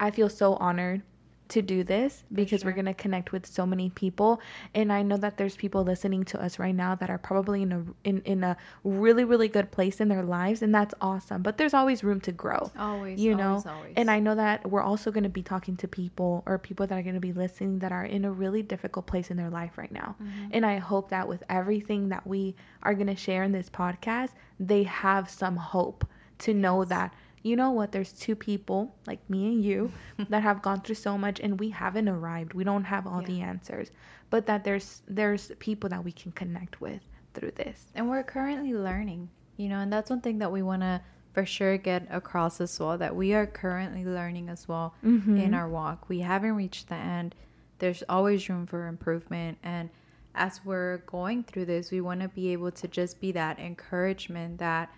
i 0.00 0.10
feel 0.10 0.28
so 0.28 0.54
honored 0.54 1.02
to 1.48 1.62
do 1.62 1.82
this 1.82 2.24
because 2.32 2.64
we're 2.64 2.72
going 2.72 2.84
to 2.84 2.94
connect 2.94 3.32
with 3.32 3.46
so 3.46 3.64
many 3.66 3.90
people. 3.90 4.40
And 4.74 4.92
i 4.92 5.02
know 5.02 5.16
that 5.16 5.36
there's 5.38 5.56
people 5.56 5.82
listening 5.84 6.24
to 6.24 6.42
us 6.42 6.58
right 6.58 6.74
now 6.74 6.94
that 6.94 7.10
are 7.10 7.18
probably 7.18 7.62
in 7.62 7.72
a 7.72 7.84
in, 8.04 8.20
in 8.22 8.44
a 8.44 8.56
really 8.84 9.24
really 9.24 9.48
good 9.48 9.70
place 9.70 10.00
in 10.00 10.08
their 10.08 10.22
lives 10.22 10.62
and 10.62 10.74
that's 10.74 10.94
awesome. 11.00 11.42
But 11.42 11.58
there's 11.58 11.74
always 11.74 12.04
room 12.04 12.20
to 12.22 12.32
grow 12.32 12.70
Always, 12.78 13.20
you 13.20 13.34
know? 13.34 13.50
always, 13.50 13.66
always. 13.66 13.92
and 13.96 14.10
i 14.10 14.18
know 14.20 14.34
that 14.34 14.68
we're 14.70 14.82
also 14.82 15.10
going 15.10 15.24
to 15.24 15.30
be 15.30 15.42
talking 15.42 15.76
to 15.76 15.88
people 15.88 16.42
or 16.46 16.58
people 16.58 16.86
that 16.86 16.98
are 16.98 17.02
going 17.02 17.14
to 17.14 17.20
be 17.20 17.32
listening 17.32 17.78
that 17.80 17.92
are 17.92 18.04
in 18.04 18.24
a 18.24 18.30
really 18.32 18.62
difficult 18.62 19.06
place 19.06 19.30
in 19.30 19.36
their 19.36 19.50
life 19.50 19.78
right 19.78 19.92
now. 19.92 20.16
Mm-hmm. 20.22 20.48
and 20.52 20.66
i 20.66 20.76
hope 20.76 21.10
that 21.10 21.28
with 21.28 21.42
everything 21.48 22.08
that 22.10 22.26
we 22.26 22.54
are 22.82 22.94
going 22.94 23.06
to 23.06 23.16
share 23.16 23.42
in 23.42 23.52
this 23.52 23.70
podcast 23.70 24.30
they 24.60 24.82
have 24.84 25.30
some 25.30 25.56
hope 25.56 26.06
to 26.38 26.54
know 26.54 26.84
that 26.84 27.12
you 27.42 27.56
know 27.56 27.70
what? 27.70 27.92
There's 27.92 28.12
two 28.12 28.34
people 28.34 28.94
like 29.06 29.28
me 29.30 29.46
and 29.46 29.64
you 29.64 29.92
that 30.28 30.42
have 30.42 30.62
gone 30.62 30.80
through 30.80 30.96
so 30.96 31.16
much 31.16 31.40
and 31.40 31.58
we 31.58 31.70
haven't 31.70 32.08
arrived. 32.08 32.54
We 32.54 32.64
don't 32.64 32.84
have 32.84 33.06
all 33.06 33.22
the 33.22 33.40
answers 33.40 33.90
but 34.30 34.46
that 34.46 34.64
there's 34.64 35.02
there's 35.08 35.52
people 35.58 35.88
that 35.90 36.04
we 36.04 36.12
can 36.12 36.32
connect 36.32 36.80
with 36.80 37.00
through 37.34 37.52
this. 37.52 37.86
And 37.94 38.08
we're 38.08 38.22
currently 38.22 38.74
learning 38.74 39.28
you 39.56 39.68
know 39.68 39.78
and 39.78 39.92
that's 39.92 40.10
one 40.10 40.20
thing 40.20 40.38
that 40.38 40.52
we 40.52 40.62
want 40.62 40.82
to 40.82 41.00
for 41.32 41.44
sure 41.44 41.76
get 41.76 42.06
across 42.10 42.60
as 42.60 42.78
well 42.80 42.98
that 42.98 43.14
we 43.14 43.34
are 43.34 43.46
currently 43.46 44.04
learning 44.04 44.48
as 44.48 44.66
well 44.66 44.94
mm-hmm. 45.04 45.36
in 45.36 45.54
our 45.54 45.68
walk. 45.68 46.08
We 46.08 46.20
haven't 46.20 46.56
reached 46.56 46.88
the 46.88 46.96
end. 46.96 47.34
There's 47.78 48.02
always 48.08 48.48
room 48.48 48.66
for 48.66 48.88
improvement. 48.88 49.58
And 49.62 49.90
as 50.34 50.60
we're 50.64 50.98
going 50.98 51.44
through 51.44 51.66
this 51.66 51.90
we 51.90 52.00
want 52.00 52.20
to 52.20 52.28
be 52.28 52.52
able 52.52 52.70
to 52.70 52.88
just 52.88 53.20
be 53.20 53.32
that 53.32 53.58
encouragement 53.58 54.58
that 54.58 54.92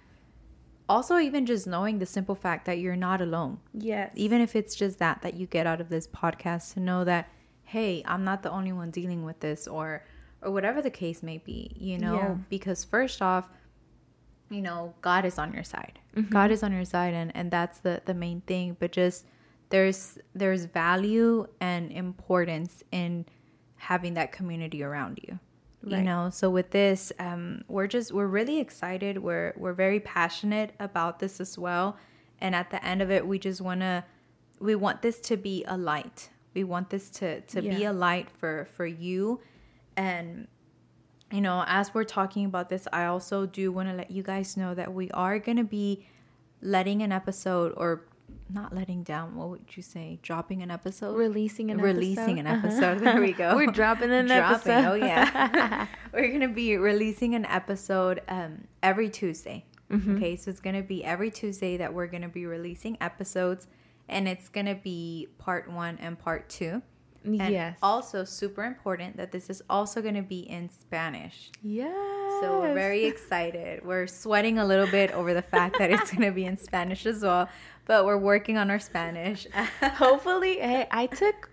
also 0.90 1.18
even 1.18 1.46
just 1.46 1.66
knowing 1.66 1.98
the 1.98 2.06
simple 2.06 2.34
fact 2.34 2.66
that 2.66 2.78
you're 2.78 2.96
not 3.08 3.20
alone. 3.20 3.58
Yes. 3.72 4.12
Even 4.16 4.40
if 4.40 4.54
it's 4.54 4.74
just 4.74 4.98
that 4.98 5.22
that 5.22 5.34
you 5.34 5.46
get 5.46 5.66
out 5.66 5.80
of 5.80 5.88
this 5.88 6.06
podcast 6.08 6.74
to 6.74 6.80
know 6.80 7.04
that 7.04 7.28
hey 7.70 8.02
i'm 8.04 8.24
not 8.24 8.42
the 8.42 8.50
only 8.50 8.72
one 8.72 8.90
dealing 8.90 9.24
with 9.24 9.38
this 9.40 9.68
or 9.68 10.04
or 10.42 10.50
whatever 10.50 10.82
the 10.82 10.90
case 10.90 11.22
may 11.22 11.38
be 11.38 11.70
you 11.78 11.96
know? 11.98 12.16
Yeah. 12.16 12.34
because 12.48 12.82
first 12.84 13.22
off 13.22 13.48
you 14.50 14.60
know 14.60 14.92
god 15.02 15.24
is 15.24 15.38
on 15.38 15.52
your 15.52 15.62
side. 15.62 16.00
Mm-hmm. 16.16 16.32
god 16.32 16.50
is 16.50 16.64
on 16.64 16.72
your 16.72 16.84
side 16.84 17.14
and 17.14 17.30
and 17.36 17.50
that's 17.50 17.78
the 17.78 18.02
the 18.04 18.14
main 18.14 18.40
thing 18.40 18.76
but 18.80 18.90
just 18.90 19.24
there's 19.68 20.18
there's 20.34 20.64
value 20.64 21.46
and 21.60 21.92
importance 21.92 22.82
in 22.90 23.24
having 23.76 24.14
that 24.14 24.32
community 24.32 24.82
around 24.82 25.20
you 25.22 25.38
you 25.82 26.02
know 26.02 26.28
so 26.30 26.50
with 26.50 26.70
this 26.70 27.10
um 27.18 27.64
we're 27.68 27.86
just 27.86 28.12
we're 28.12 28.26
really 28.26 28.58
excited. 28.58 29.18
We're 29.18 29.54
we're 29.56 29.72
very 29.72 30.00
passionate 30.00 30.74
about 30.78 31.18
this 31.18 31.40
as 31.40 31.58
well. 31.58 31.96
And 32.40 32.54
at 32.54 32.70
the 32.70 32.84
end 32.84 33.02
of 33.02 33.10
it 33.10 33.26
we 33.26 33.38
just 33.38 33.60
want 33.60 33.80
to 33.80 34.04
we 34.58 34.74
want 34.74 35.02
this 35.02 35.18
to 35.20 35.36
be 35.36 35.64
a 35.66 35.76
light. 35.76 36.30
We 36.54 36.64
want 36.64 36.90
this 36.90 37.10
to 37.10 37.40
to 37.40 37.62
be 37.62 37.84
a 37.84 37.92
light 37.92 38.28
for 38.30 38.68
for 38.76 38.86
you. 38.86 39.40
And 39.96 40.48
you 41.32 41.40
know, 41.40 41.64
as 41.66 41.94
we're 41.94 42.04
talking 42.04 42.44
about 42.44 42.68
this, 42.68 42.88
I 42.92 43.06
also 43.06 43.46
do 43.46 43.70
want 43.70 43.88
to 43.88 43.94
let 43.94 44.10
you 44.10 44.22
guys 44.22 44.56
know 44.56 44.74
that 44.74 44.92
we 44.92 45.10
are 45.12 45.38
going 45.38 45.58
to 45.58 45.64
be 45.64 46.06
letting 46.60 47.02
an 47.02 47.12
episode 47.12 47.72
or 47.76 48.04
not 48.48 48.74
letting 48.74 49.02
down, 49.02 49.36
what 49.36 49.48
would 49.50 49.76
you 49.76 49.82
say? 49.82 50.18
Dropping 50.22 50.62
an 50.62 50.70
episode? 50.70 51.16
Releasing 51.16 51.70
an 51.70 51.78
episode. 51.80 51.96
Releasing 51.96 52.38
episode. 52.40 52.46
an 52.46 52.64
episode. 52.64 53.00
There 53.04 53.20
we 53.20 53.32
go. 53.32 53.56
We're 53.56 53.66
dropping 53.66 54.10
an 54.10 54.26
Dropping. 54.26 54.72
episode. 54.72 54.90
Oh 54.90 54.94
yeah. 54.94 55.86
We're 56.12 56.32
gonna 56.32 56.48
be 56.48 56.76
releasing 56.76 57.34
an 57.34 57.44
episode 57.46 58.22
um, 58.28 58.64
every 58.82 59.08
Tuesday. 59.10 59.64
Mm-hmm. 59.90 60.16
Okay, 60.16 60.36
so 60.36 60.50
it's 60.50 60.60
gonna 60.60 60.82
be 60.82 61.04
every 61.04 61.30
Tuesday 61.30 61.76
that 61.78 61.92
we're 61.92 62.06
gonna 62.06 62.28
be 62.28 62.46
releasing 62.46 62.96
episodes, 63.00 63.66
and 64.08 64.28
it's 64.28 64.48
gonna 64.48 64.76
be 64.76 65.28
part 65.38 65.70
one 65.70 65.98
and 66.00 66.18
part 66.18 66.48
two. 66.48 66.82
And 67.24 67.52
yes. 67.52 67.78
Also, 67.82 68.24
super 68.24 68.64
important 68.64 69.16
that 69.18 69.30
this 69.30 69.50
is 69.50 69.62
also 69.68 70.00
gonna 70.00 70.22
be 70.22 70.40
in 70.40 70.68
Spanish. 70.70 71.50
yes. 71.62 71.92
So 72.40 72.60
we're 72.62 72.72
very 72.74 73.04
excited. 73.04 73.84
We're 73.84 74.06
sweating 74.06 74.58
a 74.58 74.64
little 74.64 74.86
bit 74.86 75.12
over 75.12 75.34
the 75.34 75.42
fact 75.42 75.76
that 75.78 75.90
it's 75.90 76.10
gonna 76.10 76.32
be 76.32 76.46
in 76.46 76.56
Spanish 76.56 77.04
as 77.04 77.22
well, 77.22 77.48
but 77.84 78.06
we're 78.06 78.16
working 78.16 78.56
on 78.56 78.70
our 78.70 78.78
Spanish. 78.78 79.46
Hopefully, 79.82 80.58
hey, 80.58 80.86
I 80.90 81.04
took, 81.06 81.50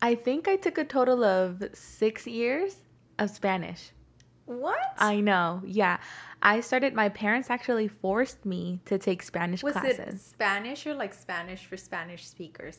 I 0.00 0.14
think 0.14 0.48
I 0.48 0.56
took 0.56 0.78
a 0.78 0.84
total 0.84 1.22
of 1.24 1.62
six 1.74 2.26
years 2.26 2.76
of 3.18 3.28
Spanish. 3.30 3.90
what? 4.46 4.78
I 4.98 5.20
know. 5.20 5.60
Yeah. 5.66 5.98
I 6.42 6.60
started, 6.60 6.94
my 6.94 7.08
parents 7.10 7.48
actually 7.50 7.88
forced 7.88 8.44
me 8.44 8.80
to 8.86 8.98
take 8.98 9.22
Spanish 9.22 9.62
Was 9.62 9.76
it 9.76 9.80
classes. 9.96 10.22
Spanish 10.22 10.86
or 10.86 10.94
like 10.94 11.12
Spanish 11.14 11.64
for 11.66 11.76
Spanish 11.76 12.26
speakers? 12.26 12.78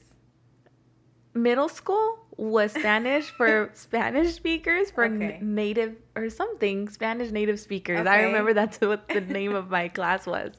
Middle 1.35 1.67
school 1.69 2.19
was 2.37 2.71
Spanish 2.71 3.29
for 3.29 3.69
Spanish 3.73 4.33
speakers, 4.33 4.89
for 4.89 5.03
n- 5.03 5.37
native 5.41 5.95
or 6.15 6.29
something, 6.29 6.89
Spanish 6.89 7.31
native 7.31 7.59
speakers. 7.59 8.07
I 8.07 8.23
remember 8.23 8.53
that's 8.53 8.79
what 8.81 9.07
the 9.09 9.21
name 9.21 9.53
of 9.53 9.69
my 9.69 9.89
class 9.89 10.25
was. 10.25 10.53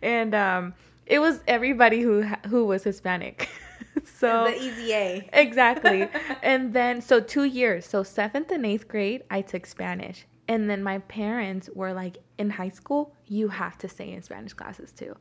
And 0.00 0.34
um, 0.34 0.74
it 1.06 1.18
was 1.18 1.40
everybody 1.46 2.00
who 2.00 2.22
who 2.48 2.64
was 2.66 2.84
Hispanic. 2.84 3.48
so 4.04 4.44
the 4.44 4.62
easy 4.62 4.92
A. 4.92 5.28
exactly. 5.32 6.08
and 6.42 6.72
then 6.72 7.00
so 7.00 7.20
2 7.20 7.44
years. 7.44 7.84
So 7.84 8.02
7th 8.02 8.50
and 8.50 8.64
8th 8.64 8.88
grade 8.88 9.24
I 9.30 9.42
took 9.42 9.66
Spanish. 9.66 10.26
And 10.52 10.68
then 10.68 10.82
my 10.82 10.98
parents 10.98 11.70
were 11.74 11.94
like 11.94 12.18
in 12.36 12.50
high 12.50 12.68
school, 12.68 13.14
you 13.26 13.48
have 13.48 13.78
to 13.78 13.88
stay 13.88 14.12
in 14.12 14.20
Spanish 14.20 14.52
classes 14.52 14.92
too. 14.92 15.16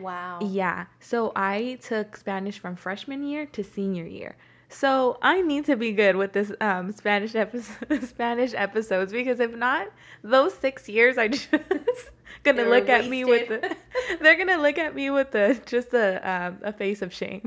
Wow. 0.00 0.38
Yeah. 0.40 0.86
So 1.00 1.32
I 1.34 1.80
took 1.82 2.16
Spanish 2.16 2.60
from 2.60 2.76
freshman 2.76 3.24
year 3.24 3.46
to 3.46 3.64
senior 3.64 4.06
year. 4.06 4.36
So 4.68 5.18
I 5.22 5.42
need 5.42 5.64
to 5.66 5.76
be 5.76 5.90
good 5.90 6.14
with 6.14 6.34
this 6.34 6.52
um, 6.60 6.92
Spanish 6.92 7.34
episode, 7.34 8.02
Spanish 8.14 8.54
episodes 8.54 9.10
because 9.12 9.40
if 9.40 9.56
not, 9.56 9.88
those 10.22 10.54
six 10.54 10.88
years 10.88 11.18
I 11.18 11.26
just 11.36 11.48
gonna 12.44 12.58
They 12.58 12.62
were 12.62 12.76
look 12.76 12.88
at 12.88 13.08
me 13.08 13.24
with 13.24 13.48
the, 13.48 13.76
they're 14.20 14.36
gonna 14.36 14.62
look 14.62 14.78
at 14.78 14.94
me 14.94 15.10
with 15.10 15.32
the 15.32 15.60
just 15.66 15.94
a 15.94 16.06
um, 16.30 16.58
a 16.62 16.72
face 16.72 17.02
of 17.02 17.12
shame. 17.12 17.42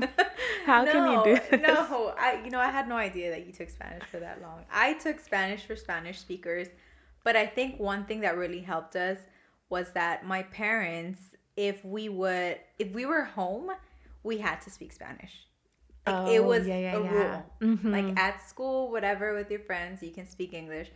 How 0.66 0.84
can 0.84 1.10
you 1.10 1.24
do 1.24 1.40
this? 1.50 1.60
No, 1.62 2.12
I 2.18 2.42
you 2.44 2.50
know 2.50 2.60
I 2.60 2.70
had 2.70 2.86
no 2.86 2.96
idea 2.96 3.30
that 3.30 3.46
you 3.46 3.52
took 3.52 3.70
Spanish 3.70 4.04
for 4.10 4.18
that 4.18 4.42
long. 4.42 4.64
I 4.70 4.92
took 4.94 5.20
Spanish 5.20 5.64
for 5.64 5.76
Spanish 5.76 6.18
speakers, 6.18 6.68
but 7.24 7.36
I 7.36 7.46
think 7.46 7.78
one 7.80 8.04
thing 8.06 8.20
that 8.20 8.36
really 8.36 8.60
helped 8.60 8.96
us 8.96 9.18
was 9.68 9.90
that 9.92 10.24
my 10.26 10.42
parents, 10.44 11.20
if 11.56 11.84
we 11.84 12.08
would, 12.08 12.58
if 12.78 12.92
we 12.92 13.06
were 13.06 13.24
home, 13.24 13.70
we 14.22 14.38
had 14.38 14.60
to 14.62 14.70
speak 14.70 14.92
Spanish. 14.92 15.46
Like 16.06 16.28
it 16.28 16.40
Oh, 16.40 16.46
was 16.46 16.66
yeah, 16.66 16.78
yeah, 16.78 16.96
a 16.96 17.02
yeah. 17.04 17.12
rule. 17.12 17.76
Mhm. 17.76 17.92
Like 17.92 18.18
at 18.18 18.42
school, 18.48 18.90
whatever, 18.90 19.34
with 19.34 19.50
your 19.50 19.60
friends, 19.60 20.02
you 20.02 20.10
can 20.10 20.26
speak 20.28 20.54
English, 20.54 20.88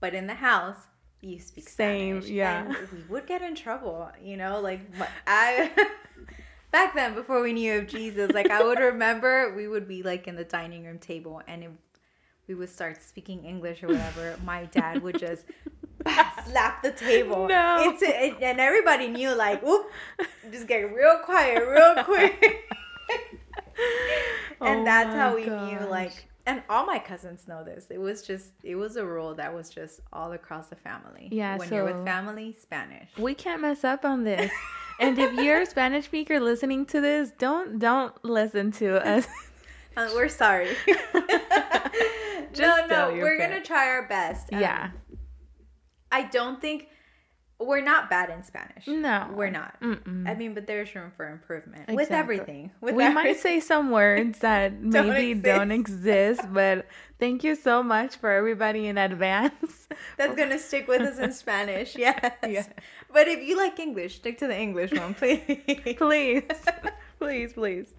but 0.00 0.14
in 0.14 0.26
the 0.26 0.34
house, 0.34 0.78
you 1.20 1.38
speak 1.40 1.68
Same, 1.68 2.20
Spanish. 2.22 2.30
yeah. 2.30 2.64
And 2.66 2.88
we 2.92 3.02
would 3.08 3.26
get 3.26 3.42
in 3.42 3.54
trouble, 3.54 4.10
you 4.22 4.36
know. 4.36 4.60
Like 4.60 4.80
I, 5.26 5.70
back 6.72 6.94
then, 6.94 7.14
before 7.14 7.42
we 7.42 7.52
knew 7.52 7.78
of 7.78 7.86
Jesus, 7.88 8.32
like 8.32 8.50
I 8.50 8.62
would 8.62 8.78
remember, 8.92 9.54
we 9.54 9.66
would 9.68 9.88
be 9.88 10.02
like 10.02 10.28
in 10.28 10.36
the 10.36 10.44
dining 10.44 10.84
room 10.84 10.98
table, 10.98 11.42
and 11.48 11.64
if 11.64 11.70
we 12.48 12.54
would 12.54 12.70
start 12.70 13.02
speaking 13.02 13.44
English 13.44 13.82
or 13.82 13.88
whatever, 13.88 14.36
my 14.44 14.64
dad 14.66 15.02
would 15.02 15.18
just 15.18 15.44
slap 16.46 16.82
the 16.82 16.92
table. 16.92 17.48
No. 17.48 17.90
it's 17.90 18.02
it, 18.02 18.36
and 18.42 18.60
everybody 18.60 19.08
knew, 19.08 19.34
like, 19.34 19.62
whoop, 19.62 19.90
just 20.50 20.66
get 20.68 20.94
real 20.94 21.18
quiet, 21.24 21.66
real 21.66 22.04
quick. 22.04 22.64
and 24.60 24.80
Oh 24.80 24.84
that's 24.84 25.14
how 25.14 25.34
we 25.34 25.44
knew 25.44 25.78
like 25.90 26.26
and 26.46 26.62
all 26.70 26.86
my 26.86 26.98
cousins 26.98 27.46
know 27.46 27.62
this 27.62 27.88
it 27.90 27.98
was 28.00 28.22
just 28.22 28.50
it 28.62 28.74
was 28.74 28.96
a 28.96 29.04
rule 29.04 29.34
that 29.34 29.52
was 29.54 29.68
just 29.68 30.00
all 30.14 30.32
across 30.32 30.68
the 30.68 30.76
family 30.76 31.28
Yeah, 31.30 31.58
when 31.58 31.68
you're 31.70 31.84
with 31.84 32.02
family 32.06 32.56
spanish 32.58 33.10
we 33.18 33.34
can't 33.34 33.60
mess 33.60 33.84
up 33.84 34.04
on 34.06 34.24
this. 34.24 34.50
and 34.98 35.18
if 35.18 35.34
you're 35.34 35.60
a 35.60 35.66
Spanish 35.74 36.06
speaker 36.06 36.40
listening 36.40 36.86
to 36.86 37.00
this, 37.02 37.32
don't 37.38 37.78
don't 37.78 38.14
listen 38.24 38.72
to 38.72 39.06
us. 39.06 39.26
Uh, 39.96 40.08
we're 40.14 40.28
sorry 40.28 40.68
Just 42.56 42.88
no 42.90 43.10
your 43.10 43.22
we're 43.24 43.38
gonna 43.38 43.60
try 43.62 43.88
our 43.88 44.06
best 44.08 44.52
Um, 44.52 44.60
yeah. 44.60 44.90
i 46.12 46.22
don't 46.22 46.60
think 46.60 46.88
we're 47.58 47.80
not 47.80 48.10
bad 48.10 48.28
in 48.28 48.42
spanish 48.42 48.86
No. 48.86 49.28
we're 49.34 49.50
not 49.50 49.80
Mm-mm. 49.80 50.28
i 50.28 50.34
mean 50.34 50.52
but 50.54 50.66
there's 50.66 50.94
room 50.94 51.10
for 51.16 51.26
improvement 51.30 51.88
with 51.90 52.10
everything 52.10 52.70
with 52.82 52.94
we 52.94 53.08
might 53.08 53.38
say 53.38 53.60
some 53.60 53.90
words 53.90 54.40
that 54.40 54.90
Don't 54.90 55.08
maybe 55.08 55.40
don't 55.40 55.70
exist. 55.70 56.40
exist, 56.40 56.52
but 56.52 56.86
thank 57.18 57.42
you 57.44 57.54
so 57.54 57.82
much 57.82 58.16
for 58.16 58.30
everybody 58.30 58.88
in 58.88 58.98
advance. 58.98 59.88
that's 60.18 60.36
gonna 60.36 60.58
stick 60.58 60.86
with 60.86 61.00
us 61.00 61.18
in 61.18 61.32
spanish 61.32 61.96
yes 62.06 62.34
Yeah. 62.46 62.66
but 63.12 63.26
if 63.26 63.40
you 63.42 63.56
like 63.56 63.78
english 63.80 64.16
stick 64.16 64.36
to 64.38 64.46
the 64.46 64.56
english 64.58 64.92
one 64.92 65.14
please 65.14 65.40
please, 65.96 66.42
please, 67.18 67.52
please. 67.52 67.94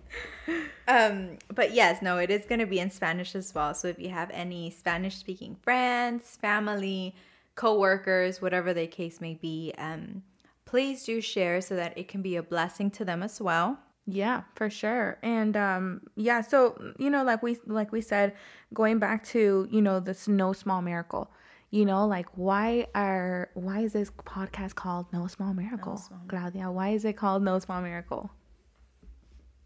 Um, 0.88 1.38
but 1.54 1.74
yes, 1.74 2.02
no, 2.02 2.18
it 2.18 2.30
is 2.30 2.46
going 2.46 2.60
to 2.60 2.66
be 2.66 2.80
in 2.80 2.90
Spanish 2.90 3.36
as 3.36 3.54
well. 3.54 3.74
So 3.74 3.88
if 3.88 4.00
you 4.00 4.10
have 4.10 4.30
any 4.32 4.70
Spanish 4.70 5.18
speaking 5.18 5.56
friends, 5.62 6.38
family, 6.42 7.16
co-workers, 7.56 8.42
whatever 8.42 8.74
the 8.74 8.88
case 8.88 9.20
may 9.20 9.34
be, 9.34 9.74
um, 9.78 10.24
please 10.66 11.04
do 11.04 11.20
share 11.22 11.62
so 11.62 11.76
that 11.76 11.98
it 11.98 12.08
can 12.08 12.22
be 12.22 12.36
a 12.36 12.44
blessing 12.44 12.92
to 12.92 13.06
them 13.06 13.24
as 13.24 13.42
well. 13.42 13.80
Yeah, 14.10 14.44
for 14.56 14.70
sure. 14.70 15.18
And 15.22 15.58
um 15.58 16.02
yeah, 16.16 16.40
so 16.40 16.82
you 16.98 17.10
know 17.10 17.26
like 17.26 17.44
we 17.44 17.58
like 17.66 17.92
we 17.92 18.00
said 18.00 18.34
going 18.74 19.00
back 19.00 19.26
to, 19.28 19.68
you 19.70 19.82
know, 19.82 20.00
this 20.00 20.30
no 20.30 20.54
small 20.54 20.82
miracle. 20.82 21.30
You 21.72 21.86
know, 21.86 22.08
like 22.08 22.28
why 22.38 22.88
are 22.96 23.50
why 23.54 23.82
is 23.82 23.92
this 23.92 24.10
podcast 24.12 24.76
called 24.76 25.08
No 25.12 25.28
Small 25.28 25.54
Miracle? 25.54 25.98
Small 25.98 26.22
Claudia, 26.30 26.72
why 26.72 26.90
is 26.90 27.04
it 27.04 27.18
called 27.18 27.44
No 27.44 27.60
Small 27.60 27.82
Miracle? 27.82 28.32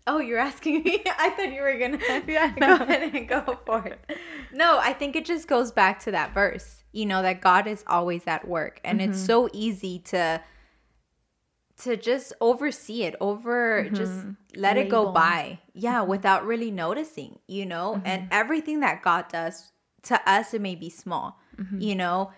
Oh, 0.07 0.19
you're 0.19 0.39
asking 0.39 0.83
me? 0.83 1.01
I 1.19 1.29
thought 1.29 1.51
you 1.53 1.61
were 1.61 1.77
going 1.77 1.97
to 1.99 2.23
Yeah, 2.27 2.51
go 2.59 2.67
no. 2.67 2.75
ahead 2.75 3.13
and 3.13 3.27
go 3.27 3.59
for 3.65 3.85
it. 3.85 3.99
No, 4.51 4.79
I 4.79 4.93
think 4.93 5.15
it 5.15 5.25
just 5.25 5.47
goes 5.47 5.71
back 5.71 5.99
to 6.01 6.11
that 6.11 6.33
verse, 6.33 6.83
you 6.91 7.05
know, 7.05 7.21
that 7.21 7.39
God 7.41 7.67
is 7.67 7.83
always 7.87 8.25
at 8.27 8.47
work. 8.47 8.81
And 8.83 9.01
it's 9.01 9.19
so 9.19 9.47
easy 9.53 9.99
to 10.05 10.41
to 11.83 11.97
just 11.97 12.31
oversee 12.41 13.03
it 13.03 13.15
over 13.19 13.89
just 13.89 14.11
let 14.55 14.77
it 14.77 14.87
go 14.89 15.11
by 15.11 15.57
yeah 15.73 16.01
without 16.01 16.45
really 16.45 16.69
noticing 16.69 17.39
you 17.47 17.65
know 17.65 17.99
and 18.05 18.27
everything 18.29 18.81
that 18.81 19.01
god 19.01 19.27
does 19.29 19.71
to 20.03 20.29
us 20.29 20.53
it 20.53 20.61
may 20.61 20.75
be 20.75 20.91
small 20.91 21.39
you 21.79 21.95
know 21.95 22.31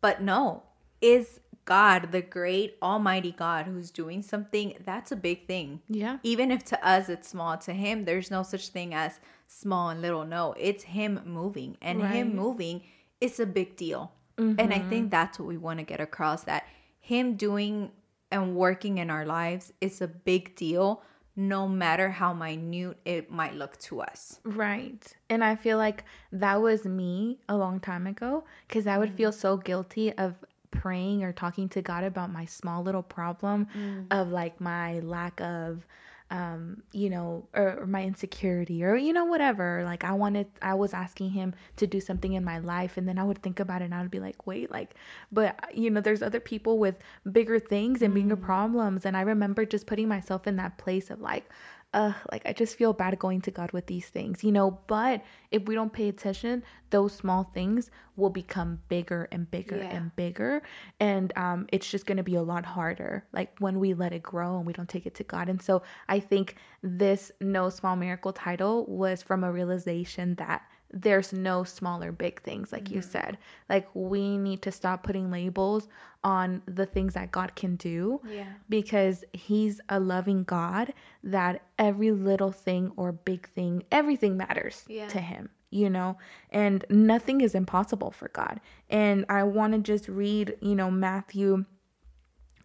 but 0.00 0.20
no 0.22 0.64
is 1.00 1.38
god 1.70 2.10
the 2.10 2.20
great 2.20 2.76
almighty 2.82 3.30
god 3.30 3.64
who's 3.66 3.92
doing 3.92 4.22
something 4.22 4.74
that's 4.84 5.12
a 5.12 5.16
big 5.16 5.46
thing. 5.46 5.80
Yeah. 5.88 6.18
even 6.22 6.50
if 6.50 6.64
to 6.64 6.86
us 6.86 7.08
it's 7.08 7.28
small 7.28 7.56
to 7.58 7.72
him 7.72 8.04
there's 8.04 8.30
no 8.30 8.42
such 8.42 8.68
thing 8.68 8.92
as 8.92 9.20
small 9.46 9.90
and 9.90 10.02
little. 10.02 10.24
No 10.24 10.54
it's 10.58 10.84
him 10.84 11.20
moving 11.24 11.76
and 11.80 12.02
him 12.02 12.34
moving 12.34 12.82
is 13.20 13.38
a 13.38 13.46
big 13.46 13.76
deal. 13.76 14.12
And 14.38 14.60
i 14.60 14.64
mm-hmm. 14.64 14.88
think 14.90 15.10
that's 15.10 15.38
what 15.38 15.46
we 15.46 15.58
want 15.58 15.78
to 15.78 15.84
get 15.84 16.00
across 16.00 16.44
that 16.44 16.64
him 16.98 17.36
doing 17.36 17.90
and 18.32 18.56
working 18.56 18.98
in 18.98 19.08
our 19.10 19.24
lives 19.24 19.72
is 19.80 20.00
a 20.00 20.08
big 20.08 20.56
deal 20.56 21.02
no 21.36 21.66
matter 21.66 22.10
how 22.10 22.34
minute 22.34 22.98
it 23.04 23.30
might 23.30 23.54
look 23.54 23.78
to 23.78 24.00
us. 24.02 24.40
Right. 24.44 25.02
And 25.28 25.42
I 25.42 25.56
feel 25.56 25.78
like 25.78 26.04
that 26.32 26.60
was 26.60 26.84
me 26.84 27.38
a 27.48 27.56
long 27.56 27.80
time 27.80 28.06
ago 28.06 28.44
because 28.66 28.86
I 28.86 28.98
would 28.98 29.12
mm. 29.12 29.16
feel 29.16 29.32
so 29.32 29.56
guilty 29.56 30.12
of 30.12 30.34
praying 30.80 31.22
or 31.22 31.32
talking 31.32 31.68
to 31.68 31.82
God 31.82 32.04
about 32.04 32.32
my 32.32 32.46
small 32.46 32.82
little 32.82 33.02
problem 33.02 33.66
of 34.10 34.30
like 34.30 34.60
my 34.60 35.00
lack 35.00 35.38
of 35.40 35.86
um 36.30 36.82
you 36.92 37.10
know 37.10 37.44
or, 37.54 37.80
or 37.80 37.86
my 37.86 38.02
insecurity 38.04 38.84
or 38.84 38.94
you 38.96 39.12
know 39.12 39.24
whatever. 39.26 39.82
Like 39.84 40.04
i 40.04 40.12
wanted 40.12 40.46
i 40.62 40.74
was 40.74 40.94
asking 40.94 41.30
him 41.30 41.54
to 41.76 41.86
do 41.86 42.00
something 42.00 42.32
in 42.32 42.44
my 42.44 42.58
life 42.58 42.96
and 42.96 43.06
then 43.08 43.18
i 43.18 43.24
would 43.24 43.42
think 43.42 43.58
about 43.60 43.82
it 43.82 43.86
and 43.86 43.94
i 43.94 44.00
would 44.00 44.10
be 44.10 44.20
like 44.20 44.46
wait 44.46 44.70
like 44.70 44.94
but 45.32 45.58
you 45.74 45.90
know 45.90 46.00
there's 46.00 46.22
other 46.22 46.40
people 46.52 46.78
with 46.78 46.96
bigger 47.30 47.58
things 47.58 48.00
and 48.00 48.14
bigger 48.14 48.36
problems 48.36 49.04
and 49.04 49.16
i 49.16 49.22
remember 49.22 49.64
just 49.64 49.86
putting 49.86 50.08
myself 50.08 50.46
in 50.46 50.54
that 50.56 50.78
place 50.78 51.10
of 51.10 51.20
like 51.20 51.44
uh, 51.92 52.12
like 52.30 52.42
I 52.46 52.52
just 52.52 52.76
feel 52.76 52.92
bad 52.92 53.18
going 53.18 53.40
to 53.42 53.50
God 53.50 53.72
with 53.72 53.86
these 53.86 54.06
things, 54.06 54.44
you 54.44 54.52
know. 54.52 54.78
But 54.86 55.22
if 55.50 55.64
we 55.66 55.74
don't 55.74 55.92
pay 55.92 56.08
attention, 56.08 56.62
those 56.90 57.12
small 57.12 57.44
things 57.52 57.90
will 58.16 58.30
become 58.30 58.80
bigger 58.88 59.28
and 59.32 59.50
bigger 59.50 59.78
Yeah. 59.78 59.96
and 59.96 60.14
bigger, 60.14 60.62
and 61.00 61.32
um, 61.36 61.66
it's 61.72 61.90
just 61.90 62.06
gonna 62.06 62.22
be 62.22 62.36
a 62.36 62.42
lot 62.42 62.64
harder. 62.64 63.24
Like 63.32 63.52
when 63.58 63.80
we 63.80 63.94
let 63.94 64.12
it 64.12 64.22
grow 64.22 64.56
and 64.58 64.66
we 64.66 64.72
don't 64.72 64.88
take 64.88 65.06
it 65.06 65.14
to 65.16 65.24
God. 65.24 65.48
And 65.48 65.60
so 65.60 65.82
I 66.08 66.20
think 66.20 66.56
this 66.82 67.32
No 67.40 67.70
Small 67.70 67.96
Miracle 67.96 68.32
title 68.32 68.86
was 68.86 69.22
from 69.22 69.42
a 69.42 69.50
realization 69.50 70.36
that 70.36 70.62
there's 70.92 71.32
no 71.32 71.64
smaller 71.64 72.12
big 72.12 72.42
things, 72.42 72.72
like 72.72 72.90
you 72.90 73.00
mm-hmm. 73.00 73.10
said. 73.10 73.38
Like 73.68 73.88
we 73.94 74.36
need 74.36 74.62
to 74.62 74.72
stop 74.72 75.02
putting 75.02 75.30
labels 75.30 75.88
on 76.22 76.62
the 76.66 76.86
things 76.86 77.14
that 77.14 77.30
God 77.30 77.54
can 77.54 77.76
do 77.76 78.20
Yeah. 78.28 78.46
because 78.68 79.24
he's 79.32 79.80
a 79.88 80.00
loving 80.00 80.44
God 80.44 80.92
that 81.22 81.62
every 81.78 82.10
little 82.10 82.52
thing 82.52 82.92
or 82.96 83.12
big 83.12 83.48
thing, 83.48 83.84
everything 83.90 84.36
matters 84.36 84.84
Yeah. 84.88 85.08
to 85.08 85.20
him, 85.20 85.50
you 85.70 85.88
know, 85.88 86.18
and 86.50 86.84
nothing 86.90 87.40
is 87.40 87.54
impossible 87.54 88.10
for 88.10 88.28
God. 88.28 88.60
And 88.88 89.24
I 89.28 89.44
want 89.44 89.72
to 89.74 89.78
just 89.78 90.08
read, 90.08 90.56
you 90.60 90.74
know, 90.74 90.90
Matthew 90.90 91.64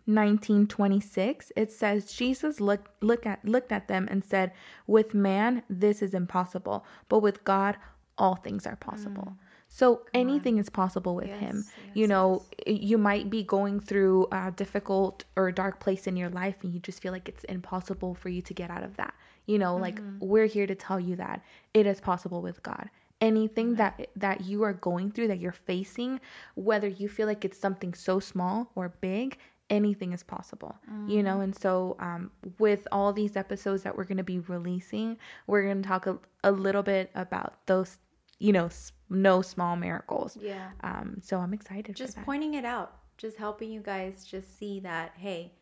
1926 0.08 1.51
it 1.55 1.72
says 1.72 2.13
jesus 2.13 2.60
looked 2.62 3.03
look 3.03 3.25
at 3.25 3.44
looked 3.44 3.72
at 3.72 3.88
them 3.88 4.08
and 4.12 4.24
said 4.24 4.51
with 4.86 5.15
man 5.15 5.63
this 5.67 6.03
is 6.03 6.13
impossible 6.13 6.86
but 7.10 7.20
with 7.22 7.44
god 7.44 7.75
all 8.17 8.36
things 8.36 8.65
are 8.65 8.75
possible. 8.77 9.36
So 9.67 10.01
anything 10.13 10.57
is 10.57 10.69
possible 10.69 11.15
with 11.15 11.27
him. 11.29 11.55
Mm. 11.55 11.63
Yes, 11.65 11.72
you 11.95 12.01
yes, 12.01 12.10
know 12.10 12.43
you 12.67 12.98
might 12.98 13.29
be 13.29 13.43
going 13.43 13.79
through 13.79 14.27
a 14.31 14.51
difficult 14.55 15.25
or 15.36 15.51
dark 15.51 15.79
place 15.79 16.07
in 16.07 16.15
your 16.15 16.29
life 16.29 16.57
and 16.63 16.74
you 16.74 16.79
just 16.79 17.01
feel 17.01 17.12
like 17.12 17.27
it's 17.27 17.43
impossible 17.45 18.13
for 18.15 18.29
you 18.29 18.41
to 18.43 18.53
get 18.53 18.69
out 18.69 18.84
of 18.84 18.95
that. 18.98 19.13
You 19.48 19.57
know 19.60 19.75
like 19.75 20.00
Mm-hmm. 20.00 20.25
we're 20.25 20.45
here 20.45 20.67
to 20.67 20.75
tell 20.75 21.00
you 21.00 21.15
that 21.17 21.41
it 21.74 21.86
is 21.88 22.00
possible 22.00 22.41
with 22.41 22.62
god. 22.63 22.89
Anything 23.22 23.75
that 23.75 24.07
that 24.15 24.41
you 24.45 24.63
are 24.63 24.74
going 24.74 25.12
through 25.12 25.27
that 25.29 25.39
you're 25.39 25.51
facing 25.51 26.19
whether 26.55 26.88
you 26.88 27.10
feel 27.10 27.27
like 27.27 27.43
it's 27.43 27.57
something 27.57 27.93
so 27.93 28.19
small 28.19 28.72
or 28.75 28.89
big 29.01 29.38
anything 29.69 30.13
is 30.13 30.22
possible. 30.22 30.75
You 31.07 31.24
know 31.24 31.41
and 31.41 31.55
so 31.55 31.95
um, 32.00 32.29
with 32.60 32.88
all 32.91 33.12
these 33.13 33.36
episodes 33.36 33.81
that 33.84 33.98
we're 33.98 34.03
going 34.03 34.17
to 34.17 34.24
be 34.24 34.39
releasing 34.39 35.17
we're 35.48 35.63
going 35.63 35.81
to 35.81 35.88
talk 35.88 36.05
a, 36.05 36.19
a 36.43 36.51
little 36.51 36.84
bit 36.84 37.10
about 37.15 37.65
those 37.65 37.98
you 38.39 38.51
know 38.54 38.70
no 39.10 39.42
small 39.42 39.75
miracles 39.75 40.38
Yeah. 40.42 40.72
um, 40.84 41.20
so 41.24 41.38
i'm 41.39 41.54
excited 41.54 41.96
Just 41.96 42.13
for 42.13 42.20
that. 42.20 42.25
pointing 42.25 42.54
it 42.56 42.65
out, 42.65 42.98
just 43.18 43.38
helping 43.38 43.72
you 43.72 43.82
guys 43.82 44.25
just 44.25 44.58
see 44.60 44.80
that 44.82 45.13
hey, 45.15 45.54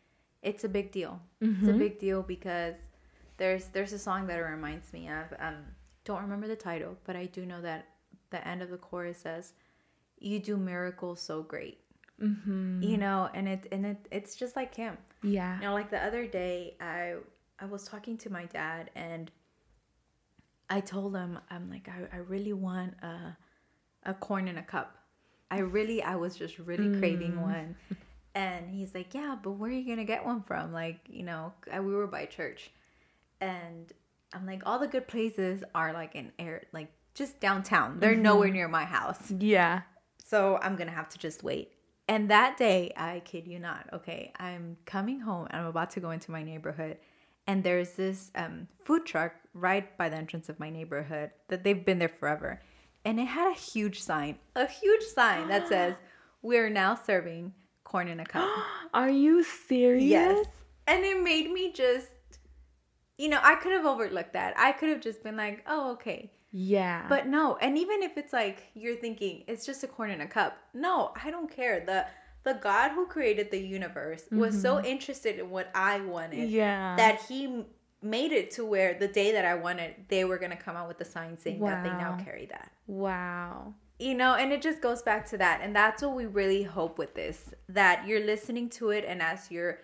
it's 0.42 0.64
a 0.64 0.68
big 0.68 0.90
deal. 0.92 1.20
Mm-hmm. 1.42 1.68
It's 1.68 1.74
a 1.76 1.78
big 1.78 1.98
deal 1.98 2.22
because 2.22 2.74
there's 3.38 3.66
there's 3.68 3.92
a 3.92 3.98
song 3.98 4.26
that 4.26 4.38
it 4.38 4.42
reminds 4.42 4.92
me 4.92 5.08
of. 5.08 5.26
Um, 5.38 5.56
don't 6.04 6.20
remember 6.22 6.48
the 6.48 6.56
title, 6.56 6.96
but 7.04 7.16
I 7.16 7.26
do 7.26 7.46
know 7.46 7.60
that 7.62 7.86
the 8.30 8.46
end 8.46 8.60
of 8.60 8.68
the 8.70 8.76
chorus 8.76 9.18
says, 9.18 9.52
"You 10.18 10.38
do 10.40 10.56
miracles 10.56 11.20
so 11.22 11.42
great." 11.42 11.78
mm-hmm. 12.20 12.82
You 12.82 12.96
know, 12.98 13.30
and 13.34 13.48
it 13.48 13.66
and 13.72 13.86
it 13.86 14.06
it's 14.10 14.34
just 14.36 14.54
like 14.56 14.74
him. 14.74 14.96
yeah 15.22 15.56
You 15.56 15.62
know, 15.66 15.74
like 15.74 15.90
the 15.90 16.02
other 16.04 16.26
day, 16.26 16.76
I 16.80 17.14
I 17.60 17.64
was 17.66 17.84
talking 17.84 18.16
to 18.18 18.30
my 18.30 18.44
dad, 18.46 18.90
and 18.94 19.30
I 20.70 20.80
told 20.80 21.14
him, 21.14 21.38
I'm 21.50 21.70
like, 21.70 21.88
I, 21.88 22.16
I 22.16 22.20
really 22.20 22.52
want 22.52 22.94
a 23.02 23.36
a 24.06 24.14
corn 24.14 24.48
in 24.48 24.58
a 24.58 24.62
cup. 24.62 24.98
I 25.50 25.60
really, 25.60 26.02
I 26.02 26.16
was 26.16 26.36
just 26.36 26.58
really 26.58 26.98
craving 26.98 27.32
mm. 27.32 27.42
one, 27.42 27.76
and 28.34 28.70
he's 28.70 28.94
like, 28.94 29.14
Yeah, 29.14 29.36
but 29.42 29.52
where 29.52 29.70
are 29.70 29.74
you 29.74 29.86
gonna 29.86 30.04
get 30.04 30.24
one 30.24 30.42
from? 30.42 30.72
Like, 30.72 31.00
you 31.08 31.22
know, 31.22 31.52
I- 31.72 31.80
we 31.80 31.94
were 31.94 32.06
by 32.06 32.26
church, 32.26 32.70
and 33.40 33.92
I'm 34.32 34.46
like, 34.46 34.62
all 34.66 34.78
the 34.78 34.88
good 34.88 35.06
places 35.06 35.62
are 35.74 35.92
like 35.92 36.14
in 36.14 36.32
air, 36.38 36.62
like 36.72 36.88
just 37.14 37.40
downtown. 37.40 38.00
They're 38.00 38.14
mm-hmm. 38.14 38.22
nowhere 38.22 38.50
near 38.50 38.68
my 38.68 38.84
house. 38.84 39.30
yeah 39.30 39.82
So 40.24 40.58
I'm 40.60 40.76
gonna 40.76 40.90
have 40.90 41.08
to 41.10 41.18
just 41.18 41.42
wait. 41.42 41.72
And 42.08 42.30
that 42.30 42.58
day, 42.58 42.92
I 42.96 43.22
kid 43.24 43.46
you 43.46 43.58
not, 43.58 43.88
okay, 43.92 44.32
I'm 44.38 44.76
coming 44.84 45.20
home 45.20 45.46
and 45.50 45.62
I'm 45.62 45.66
about 45.68 45.90
to 45.90 46.00
go 46.00 46.10
into 46.10 46.30
my 46.30 46.42
neighborhood. 46.42 46.98
And 47.46 47.62
there's 47.62 47.90
this 47.92 48.30
um, 48.34 48.68
food 48.82 49.04
truck 49.04 49.34
right 49.52 49.96
by 49.98 50.08
the 50.08 50.16
entrance 50.16 50.48
of 50.48 50.58
my 50.58 50.70
neighborhood 50.70 51.30
that 51.48 51.62
they've 51.64 51.84
been 51.84 51.98
there 51.98 52.08
forever. 52.08 52.60
And 53.04 53.20
it 53.20 53.26
had 53.26 53.50
a 53.52 53.58
huge 53.58 54.00
sign, 54.00 54.38
a 54.56 54.66
huge 54.66 55.02
sign 55.02 55.48
that 55.48 55.68
says, 55.68 55.94
We're 56.42 56.68
now 56.70 56.94
serving 56.94 57.52
corn 57.84 58.08
in 58.08 58.20
a 58.20 58.24
cup. 58.26 58.48
are 58.94 59.10
you 59.10 59.42
serious 59.44 60.04
yes. 60.04 60.46
And 60.86 61.04
it 61.04 61.22
made 61.22 61.50
me 61.50 61.72
just, 61.72 62.08
you 63.16 63.28
know, 63.28 63.40
I 63.42 63.54
could 63.54 63.72
have 63.72 63.86
overlooked 63.86 64.32
that. 64.34 64.54
I 64.58 64.72
could 64.72 64.88
have 64.90 65.00
just 65.00 65.22
been 65.22 65.36
like, 65.36 65.64
Oh, 65.66 65.92
okay. 65.92 66.30
yeah 66.52 67.06
But 67.08 67.26
no, 67.26 67.56
and 67.60 67.76
even 67.78 68.02
if 68.02 68.16
it's 68.16 68.32
like 68.32 68.64
you're 68.74 68.96
thinking 68.96 69.44
it's 69.46 69.66
just 69.66 69.84
a 69.84 69.86
corn 69.86 70.10
in 70.10 70.20
a 70.20 70.26
cup, 70.26 70.56
no, 70.72 71.12
I 71.22 71.30
don't 71.30 71.50
care. 71.50 71.84
The 71.84 72.06
the 72.44 72.54
God 72.54 72.90
who 72.92 73.06
created 73.06 73.50
the 73.50 73.58
universe 73.58 74.22
was 74.30 74.60
so 74.60 74.82
interested 74.84 75.38
in 75.38 75.50
what 75.50 75.70
I 75.74 76.00
wanted 76.00 76.40
Mm-hmm. 76.48 76.54
yeah 76.62 76.96
that 76.96 77.22
he 77.28 77.64
made 78.02 78.32
it 78.32 78.50
to 78.56 78.64
where 78.66 78.92
the 78.98 79.08
day 79.08 79.32
that 79.32 79.46
I 79.46 79.54
wanted, 79.54 79.94
they 80.08 80.24
were 80.26 80.38
gonna 80.38 80.56
come 80.66 80.76
out 80.76 80.88
with 80.88 81.00
a 81.00 81.06
sign 81.06 81.38
saying 81.38 81.60
that 81.60 81.82
they 81.84 81.90
now 81.90 82.18
carry 82.22 82.46
that. 82.46 82.70
wow 82.86 83.72
You 83.98 84.14
know, 84.14 84.34
and 84.34 84.52
it 84.52 84.60
just 84.60 84.80
goes 84.82 85.02
back 85.02 85.22
to 85.30 85.38
that. 85.38 85.60
And 85.62 85.74
that's 85.74 86.02
what 86.02 86.14
we 86.16 86.26
really 86.26 86.62
hope 86.64 86.98
with 86.98 87.14
this 87.14 87.54
that 87.68 88.06
you're 88.06 88.24
listening 88.32 88.68
to 88.78 88.90
it 88.90 89.04
and 89.10 89.22
as 89.22 89.50
you're 89.50 89.78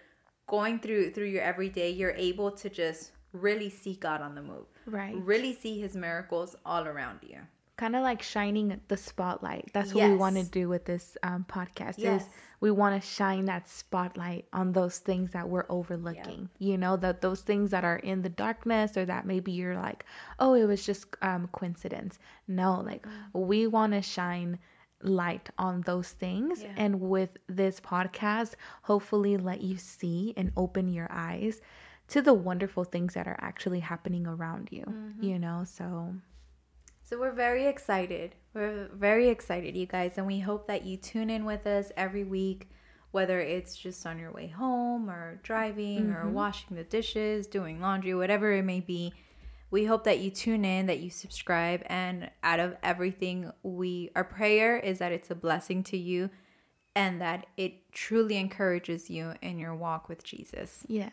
going 0.49 0.81
through 0.81 1.13
through 1.13 1.31
your 1.37 1.43
everyday, 1.53 1.91
you're 1.91 2.17
able 2.31 2.51
to 2.63 2.69
just 2.69 3.13
really 3.33 3.71
see 3.71 3.95
God 4.09 4.21
on 4.21 4.35
the 4.35 4.43
move. 4.43 4.67
right 4.87 5.15
Really 5.35 5.55
see 5.55 5.75
his 5.81 5.95
miracles 6.07 6.57
all 6.67 6.85
around 6.93 7.21
you. 7.23 7.39
kind 7.77 7.95
of 7.97 8.03
like 8.03 8.21
shining 8.35 8.69
the 8.89 8.97
spotlight. 8.97 9.71
That's 9.73 9.95
what 9.95 10.11
we 10.11 10.17
want 10.17 10.37
to 10.37 10.47
do 10.61 10.69
with 10.69 10.85
this 10.85 11.17
um, 11.23 11.47
podcast. 11.49 11.95
Yes. 11.97 12.23
Is 12.23 12.29
we 12.61 12.71
want 12.71 13.01
to 13.01 13.07
shine 13.09 13.47
that 13.47 13.69
spotlight 13.69 14.45
on 14.53 14.73
those 14.73 14.99
things 14.99 15.33
that 15.33 15.49
we're 15.49 15.65
overlooking. 15.71 16.51
You 16.59 16.77
know, 16.77 16.97
that 16.99 17.21
those 17.23 17.41
things 17.41 17.71
that 17.71 17.85
are 17.85 17.97
in 17.97 18.23
the 18.23 18.29
darkness, 18.29 18.97
or 18.97 19.05
that 19.07 19.27
maybe 19.27 19.53
you're 19.53 19.77
like, 19.77 20.05
oh, 20.39 20.53
it 20.55 20.67
was 20.67 20.85
just 20.85 21.07
um, 21.23 21.49
coincidence. 21.53 22.19
No, 22.47 22.81
like 22.81 23.07
Mm. 23.07 23.47
we 23.49 23.67
want 23.67 23.93
to 23.95 24.03
shine 24.03 24.59
light 25.03 25.49
on 25.57 25.81
those 25.83 26.11
things 26.11 26.63
Yeah. 26.63 26.75
and 26.77 27.01
with 27.01 27.39
this 27.49 27.81
podcast 27.81 28.53
hopefully 28.83 29.39
let 29.39 29.63
you 29.63 29.79
see 29.79 30.35
and 30.37 30.53
open 30.59 30.89
your 30.89 31.09
eyes 31.11 31.63
to 32.09 32.21
the 32.21 32.35
wonderful 32.35 32.85
things 32.85 33.15
that 33.15 33.27
are 33.27 33.39
actually 33.41 33.81
happening 33.81 34.27
around 34.27 34.69
you 34.71 34.85
Mm-hmm. 34.87 35.25
you 35.25 35.39
know 35.39 35.65
so 35.65 36.17
So 37.11 37.19
we're 37.19 37.33
very 37.33 37.67
excited. 37.67 38.37
We're 38.55 38.89
very 38.95 39.31
excited, 39.31 39.77
you 39.77 39.87
guys, 39.87 40.13
and 40.17 40.29
we 40.29 40.39
hope 40.39 40.69
that 40.69 40.87
you 40.87 40.97
tune 40.97 41.29
in 41.29 41.45
with 41.45 41.67
us 41.67 41.91
every 41.97 42.23
week, 42.23 42.71
whether 43.11 43.41
it's 43.41 43.75
just 43.75 44.07
on 44.07 44.17
your 44.17 44.31
way 44.31 44.47
home 44.47 45.11
or 45.11 45.41
driving 45.43 46.13
or 46.13 46.23
mm-hmm. 46.27 46.35
washing 46.35 46.77
the 46.77 46.85
dishes, 46.85 47.49
doing 47.49 47.81
laundry, 47.81 48.15
whatever 48.15 48.53
it 48.53 48.63
may 48.63 48.79
be. 48.79 49.13
We 49.73 49.87
hope 49.87 50.05
that 50.05 50.21
you 50.21 50.31
tune 50.31 50.65
in, 50.65 50.87
that 50.87 51.01
you 51.01 51.11
subscribe, 51.11 51.83
and 51.87 52.31
out 52.45 52.61
of 52.61 52.77
everything, 52.81 53.51
we 53.65 54.13
our 54.15 54.23
prayer 54.23 54.79
is 54.79 55.01
that 55.01 55.11
it's 55.11 55.33
a 55.33 55.35
blessing 55.35 55.83
to 55.85 55.97
you 55.97 56.31
and 56.95 57.21
that 57.21 57.47
it 57.57 57.91
truly 57.91 58.37
encourages 58.37 59.11
you 59.11 59.35
in 59.43 59.59
your 59.59 59.75
walk 59.75 60.09
with 60.09 60.23
Jesus. 60.23 60.85
yes 60.87 61.11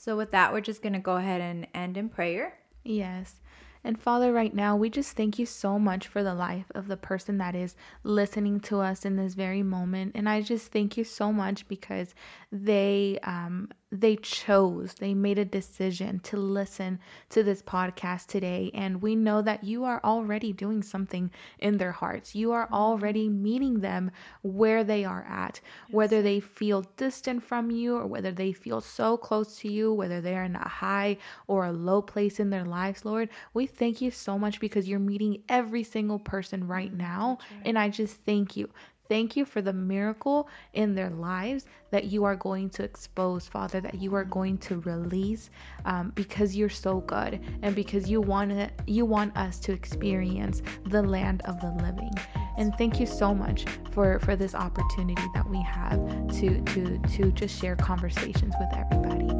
So 0.00 0.18
with 0.18 0.32
that, 0.32 0.52
we're 0.52 0.60
just 0.60 0.82
going 0.82 0.92
to 0.92 0.98
go 0.98 1.16
ahead 1.16 1.40
and 1.40 1.66
end 1.72 1.96
in 1.96 2.10
prayer. 2.10 2.58
Yes. 2.84 3.36
And 3.82 4.00
Father, 4.00 4.32
right 4.32 4.54
now, 4.54 4.76
we 4.76 4.90
just 4.90 5.16
thank 5.16 5.38
you 5.38 5.46
so 5.46 5.78
much 5.78 6.06
for 6.06 6.22
the 6.22 6.34
life 6.34 6.70
of 6.74 6.86
the 6.86 6.96
person 6.96 7.38
that 7.38 7.54
is 7.54 7.74
listening 8.02 8.60
to 8.60 8.80
us 8.80 9.04
in 9.04 9.16
this 9.16 9.34
very 9.34 9.62
moment. 9.62 10.12
And 10.14 10.28
I 10.28 10.42
just 10.42 10.70
thank 10.70 10.96
you 10.96 11.04
so 11.04 11.32
much 11.32 11.66
because 11.66 12.14
they 12.52 13.18
um, 13.22 13.70
they 13.92 14.16
chose, 14.16 14.94
they 14.94 15.14
made 15.14 15.38
a 15.38 15.44
decision 15.44 16.20
to 16.20 16.36
listen 16.36 17.00
to 17.30 17.42
this 17.42 17.60
podcast 17.60 18.26
today. 18.26 18.70
And 18.72 19.02
we 19.02 19.16
know 19.16 19.42
that 19.42 19.64
you 19.64 19.84
are 19.84 20.00
already 20.04 20.52
doing 20.52 20.82
something 20.82 21.30
in 21.58 21.78
their 21.78 21.90
hearts. 21.90 22.34
You 22.34 22.52
are 22.52 22.66
mm-hmm. 22.66 22.74
already 22.74 23.28
meeting 23.28 23.80
them 23.80 24.12
where 24.42 24.84
they 24.84 25.04
are 25.04 25.26
at, 25.28 25.60
whether 25.90 26.22
they 26.22 26.38
feel 26.38 26.82
distant 26.96 27.42
from 27.42 27.70
you 27.70 27.96
or 27.96 28.06
whether 28.06 28.30
they 28.30 28.52
feel 28.52 28.80
so 28.80 29.16
close 29.16 29.56
to 29.58 29.70
you, 29.70 29.92
whether 29.92 30.20
they're 30.20 30.44
in 30.44 30.56
a 30.56 30.68
high 30.68 31.16
or 31.48 31.66
a 31.66 31.72
low 31.72 32.00
place 32.00 32.38
in 32.38 32.50
their 32.50 32.64
lives, 32.64 33.04
Lord. 33.04 33.28
We 33.54 33.66
thank 33.66 34.00
you 34.00 34.12
so 34.12 34.38
much 34.38 34.60
because 34.60 34.88
you're 34.88 35.00
meeting 35.00 35.42
every 35.48 35.82
single 35.82 36.20
person 36.20 36.68
right 36.68 36.90
mm-hmm. 36.90 36.98
now. 36.98 37.38
And 37.64 37.76
I 37.76 37.88
just 37.88 38.18
thank 38.24 38.56
you. 38.56 38.70
Thank 39.10 39.36
you 39.36 39.44
for 39.44 39.60
the 39.60 39.72
miracle 39.72 40.48
in 40.72 40.94
their 40.94 41.10
lives 41.10 41.66
that 41.90 42.04
you 42.04 42.22
are 42.22 42.36
going 42.36 42.70
to 42.70 42.84
expose, 42.84 43.48
Father, 43.48 43.80
that 43.80 44.00
you 44.00 44.14
are 44.14 44.22
going 44.22 44.56
to 44.58 44.78
release 44.82 45.50
um, 45.84 46.12
because 46.14 46.54
you're 46.54 46.68
so 46.68 47.00
good 47.00 47.40
and 47.62 47.74
because 47.74 48.08
you 48.08 48.20
want 48.20 48.52
it, 48.52 48.70
you 48.86 49.04
want 49.04 49.36
us 49.36 49.58
to 49.60 49.72
experience 49.72 50.62
the 50.86 51.02
land 51.02 51.42
of 51.46 51.60
the 51.60 51.72
living. 51.82 52.12
And 52.56 52.72
thank 52.78 53.00
you 53.00 53.06
so 53.06 53.34
much 53.34 53.64
for 53.90 54.20
for 54.20 54.36
this 54.36 54.54
opportunity 54.54 55.24
that 55.34 55.48
we 55.48 55.60
have 55.60 55.98
to 56.38 56.60
to 56.60 56.98
to 56.98 57.32
just 57.32 57.60
share 57.60 57.74
conversations 57.74 58.54
with 58.60 58.68
everybody. 58.78 59.39